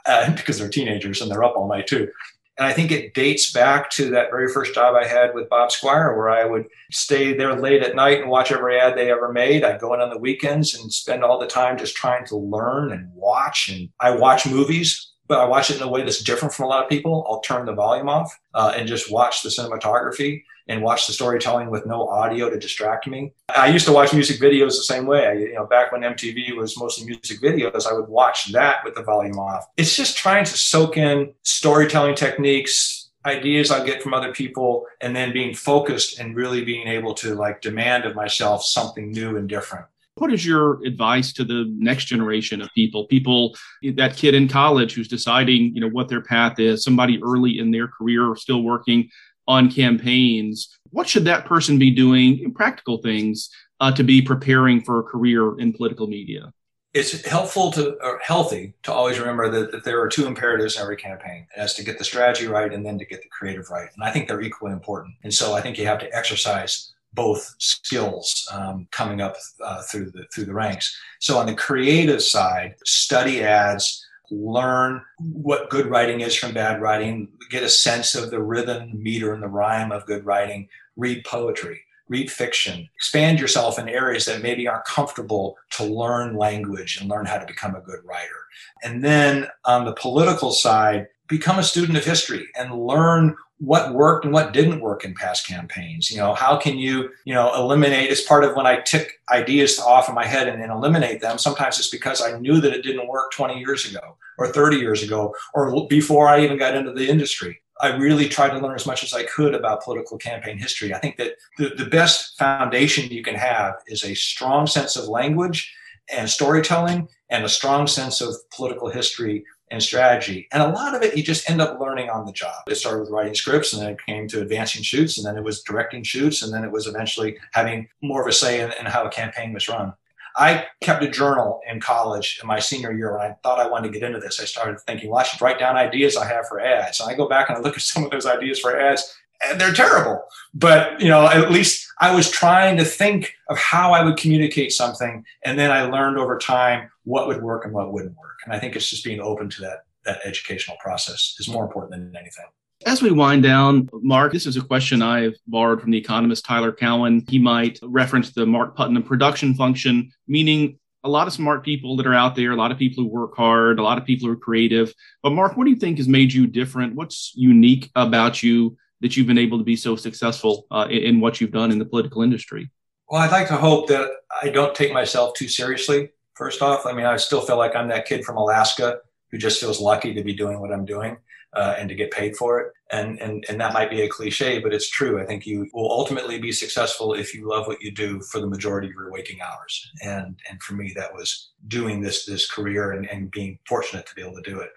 [0.07, 2.09] uh, because they're teenagers and they're up all night too.
[2.57, 5.69] And I think it dates back to that very first job I had with Bob
[5.69, 9.31] Squier, where I would stay there late at night and watch every ad they ever
[9.31, 9.63] made.
[9.63, 12.91] I'd go in on the weekends and spend all the time just trying to learn
[12.91, 13.69] and watch.
[13.69, 16.67] And I watch movies but I watch it in a way that's different from a
[16.67, 17.25] lot of people.
[17.25, 21.69] I'll turn the volume off uh, and just watch the cinematography and watch the storytelling
[21.69, 23.31] with no audio to distract me.
[23.47, 25.27] I used to watch music videos the same way.
[25.27, 28.95] I, you know, back when MTV was mostly music videos, I would watch that with
[28.95, 29.69] the volume off.
[29.77, 35.15] It's just trying to soak in storytelling techniques, ideas I get from other people, and
[35.15, 39.47] then being focused and really being able to like demand of myself something new and
[39.47, 39.85] different.
[40.15, 43.05] What is your advice to the next generation of people?
[43.05, 43.55] People,
[43.95, 47.71] that kid in college who's deciding, you know, what their path is, somebody early in
[47.71, 49.09] their career still working
[49.47, 50.77] on campaigns.
[50.89, 52.53] What should that person be doing?
[52.53, 53.49] Practical things
[53.79, 56.53] uh, to be preparing for a career in political media
[56.93, 60.81] it's helpful to or healthy to always remember that, that, there are two imperatives in
[60.81, 63.89] every campaign as to get the strategy right and then to get the creative right
[63.93, 67.55] and i think they're equally important and so i think you have to exercise both
[67.59, 70.97] skills um, coming up uh, through the through the ranks.
[71.19, 77.29] So on the creative side, study ads, learn what good writing is from bad writing,
[77.49, 80.67] get a sense of the rhythm, meter, and the rhyme of good writing.
[80.97, 86.97] Read poetry, read fiction, expand yourself in areas that maybe aren't comfortable to learn language
[86.99, 88.45] and learn how to become a good writer.
[88.83, 94.25] And then on the political side, become a student of history and learn what worked
[94.25, 96.09] and what didn't work in past campaigns.
[96.09, 99.79] You know how can you you know eliminate as part of when i tick ideas
[99.79, 101.37] off in my head and, then eliminate them.
[101.37, 105.03] Sometimes it's because i knew that it didn't work 20 years ago or 30 years
[105.03, 107.61] ago or before i even got into the industry.
[107.79, 110.93] I really tried to learn as much as I could about political campaign history.
[110.93, 115.07] I think that the, the best foundation you can have is a strong sense of
[115.07, 115.73] language
[116.15, 120.47] and storytelling and a strong sense of political history and strategy.
[120.51, 122.63] And a lot of it you just end up learning on the job.
[122.67, 125.43] It started with writing scripts and then it came to advancing shoots and then it
[125.43, 128.85] was directing shoots and then it was eventually having more of a say in, in
[128.85, 129.93] how a campaign was run.
[130.35, 133.91] I kept a journal in college in my senior year when I thought I wanted
[133.91, 134.39] to get into this.
[134.39, 136.99] I started thinking, well, I should write down ideas I have for ads.
[136.99, 139.13] And I go back and I look at some of those ideas for ads
[139.55, 140.23] they're terrible.
[140.53, 144.71] But, you know, at least I was trying to think of how I would communicate
[144.71, 145.23] something.
[145.43, 148.37] And then I learned over time what would work and what wouldn't work.
[148.45, 151.91] And I think it's just being open to that, that educational process is more important
[151.91, 152.45] than anything.
[152.85, 156.71] As we wind down, Mark, this is a question I've borrowed from the economist Tyler
[156.71, 157.23] Cowen.
[157.29, 162.07] He might reference the Mark Putnam production function, meaning a lot of smart people that
[162.07, 164.33] are out there, a lot of people who work hard, a lot of people who
[164.33, 164.93] are creative.
[165.21, 166.95] But Mark, what do you think has made you different?
[166.95, 171.19] What's unique about you that you've been able to be so successful uh, in, in
[171.19, 172.69] what you've done in the political industry?
[173.09, 174.09] Well, I'd like to hope that
[174.41, 176.11] I don't take myself too seriously.
[176.35, 178.99] First off, I mean, I still feel like I'm that kid from Alaska
[179.31, 181.17] who just feels lucky to be doing what I'm doing
[181.53, 182.73] uh, and to get paid for it.
[182.91, 185.21] And, and, and that might be a cliche, but it's true.
[185.21, 188.47] I think you will ultimately be successful if you love what you do for the
[188.47, 189.91] majority of your waking hours.
[190.03, 194.15] And, and for me, that was doing this, this career and, and being fortunate to
[194.15, 194.69] be able to do it.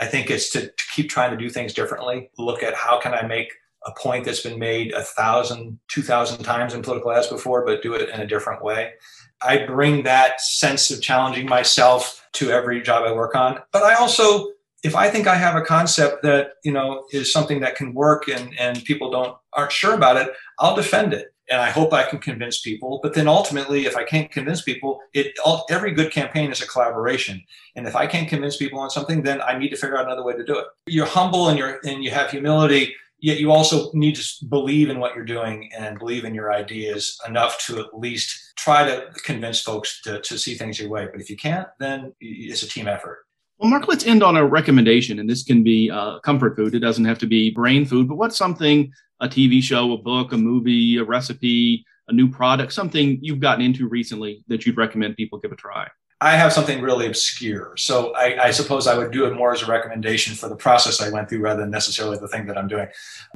[0.00, 2.30] I think it's to, to keep trying to do things differently.
[2.38, 3.52] Look at how can I make
[3.86, 7.82] a point that's been made a thousand, two thousand times in political ads before, but
[7.82, 8.92] do it in a different way.
[9.40, 13.60] I bring that sense of challenging myself to every job I work on.
[13.72, 14.48] But I also,
[14.82, 18.28] if I think I have a concept that, you know, is something that can work
[18.28, 22.04] and, and people don't aren't sure about it, I'll defend it and I hope I
[22.04, 23.00] can convince people.
[23.02, 26.66] But then ultimately, if I can't convince people, it all, every good campaign is a
[26.66, 27.42] collaboration.
[27.76, 30.24] And if I can't convince people on something, then I need to figure out another
[30.24, 30.66] way to do it.
[30.86, 32.94] You're humble and you're and you have humility.
[33.20, 37.18] Yet you also need to believe in what you're doing and believe in your ideas
[37.26, 41.08] enough to at least try to convince folks to, to see things your way.
[41.10, 43.24] But if you can't, then it's a team effort.
[43.58, 46.76] Well, Mark, let's end on a recommendation, and this can be uh, comfort food.
[46.76, 50.32] It doesn't have to be brain food, but what's something a TV show, a book,
[50.32, 55.16] a movie, a recipe, a new product, something you've gotten into recently that you'd recommend
[55.16, 55.88] people give a try?
[56.20, 57.76] I have something really obscure.
[57.76, 61.00] So I, I, suppose I would do it more as a recommendation for the process
[61.00, 62.88] I went through rather than necessarily the thing that I'm doing.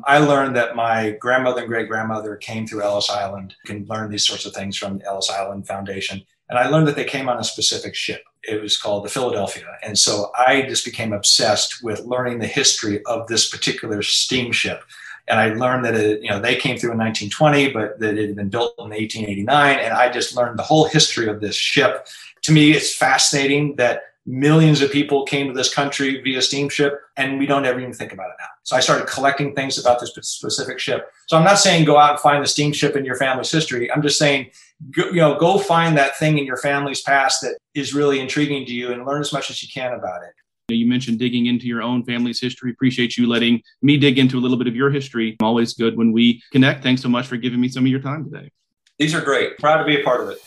[0.04, 3.54] I learned that my grandmother and great grandmother came through Ellis Island.
[3.64, 6.22] You can learn these sorts of things from the Ellis Island Foundation.
[6.52, 8.22] And I learned that they came on a specific ship.
[8.42, 9.64] It was called the Philadelphia.
[9.82, 14.84] And so I just became obsessed with learning the history of this particular steamship
[15.28, 18.26] and I learned that it, you know, they came through in 1920, but that it
[18.26, 19.78] had been built in 1889.
[19.78, 22.06] And I just learned the whole history of this ship.
[22.42, 27.38] To me, it's fascinating that millions of people came to this country via steamship and
[27.38, 28.46] we don't ever even think about it now.
[28.62, 31.10] So I started collecting things about this specific ship.
[31.26, 33.90] So I'm not saying go out and find the steamship in your family's history.
[33.90, 34.50] I'm just saying,
[34.90, 38.66] go, you know, go find that thing in your family's past that is really intriguing
[38.66, 40.32] to you and learn as much as you can about it.
[40.68, 42.70] You mentioned digging into your own family's history.
[42.70, 45.36] Appreciate you letting me dig into a little bit of your history.
[45.42, 46.82] Always good when we connect.
[46.82, 48.50] Thanks so much for giving me some of your time today.
[48.98, 49.58] These are great.
[49.58, 50.38] Proud to be a part of it.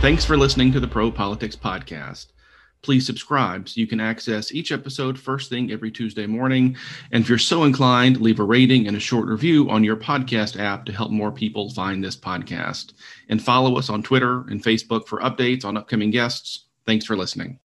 [0.00, 2.26] Thanks for listening to the Pro Politics Podcast.
[2.86, 6.76] Please subscribe so you can access each episode first thing every Tuesday morning.
[7.10, 10.56] And if you're so inclined, leave a rating and a short review on your podcast
[10.56, 12.92] app to help more people find this podcast.
[13.28, 17.58] And follow us on Twitter and Facebook for updates on upcoming guests Thanks for listening.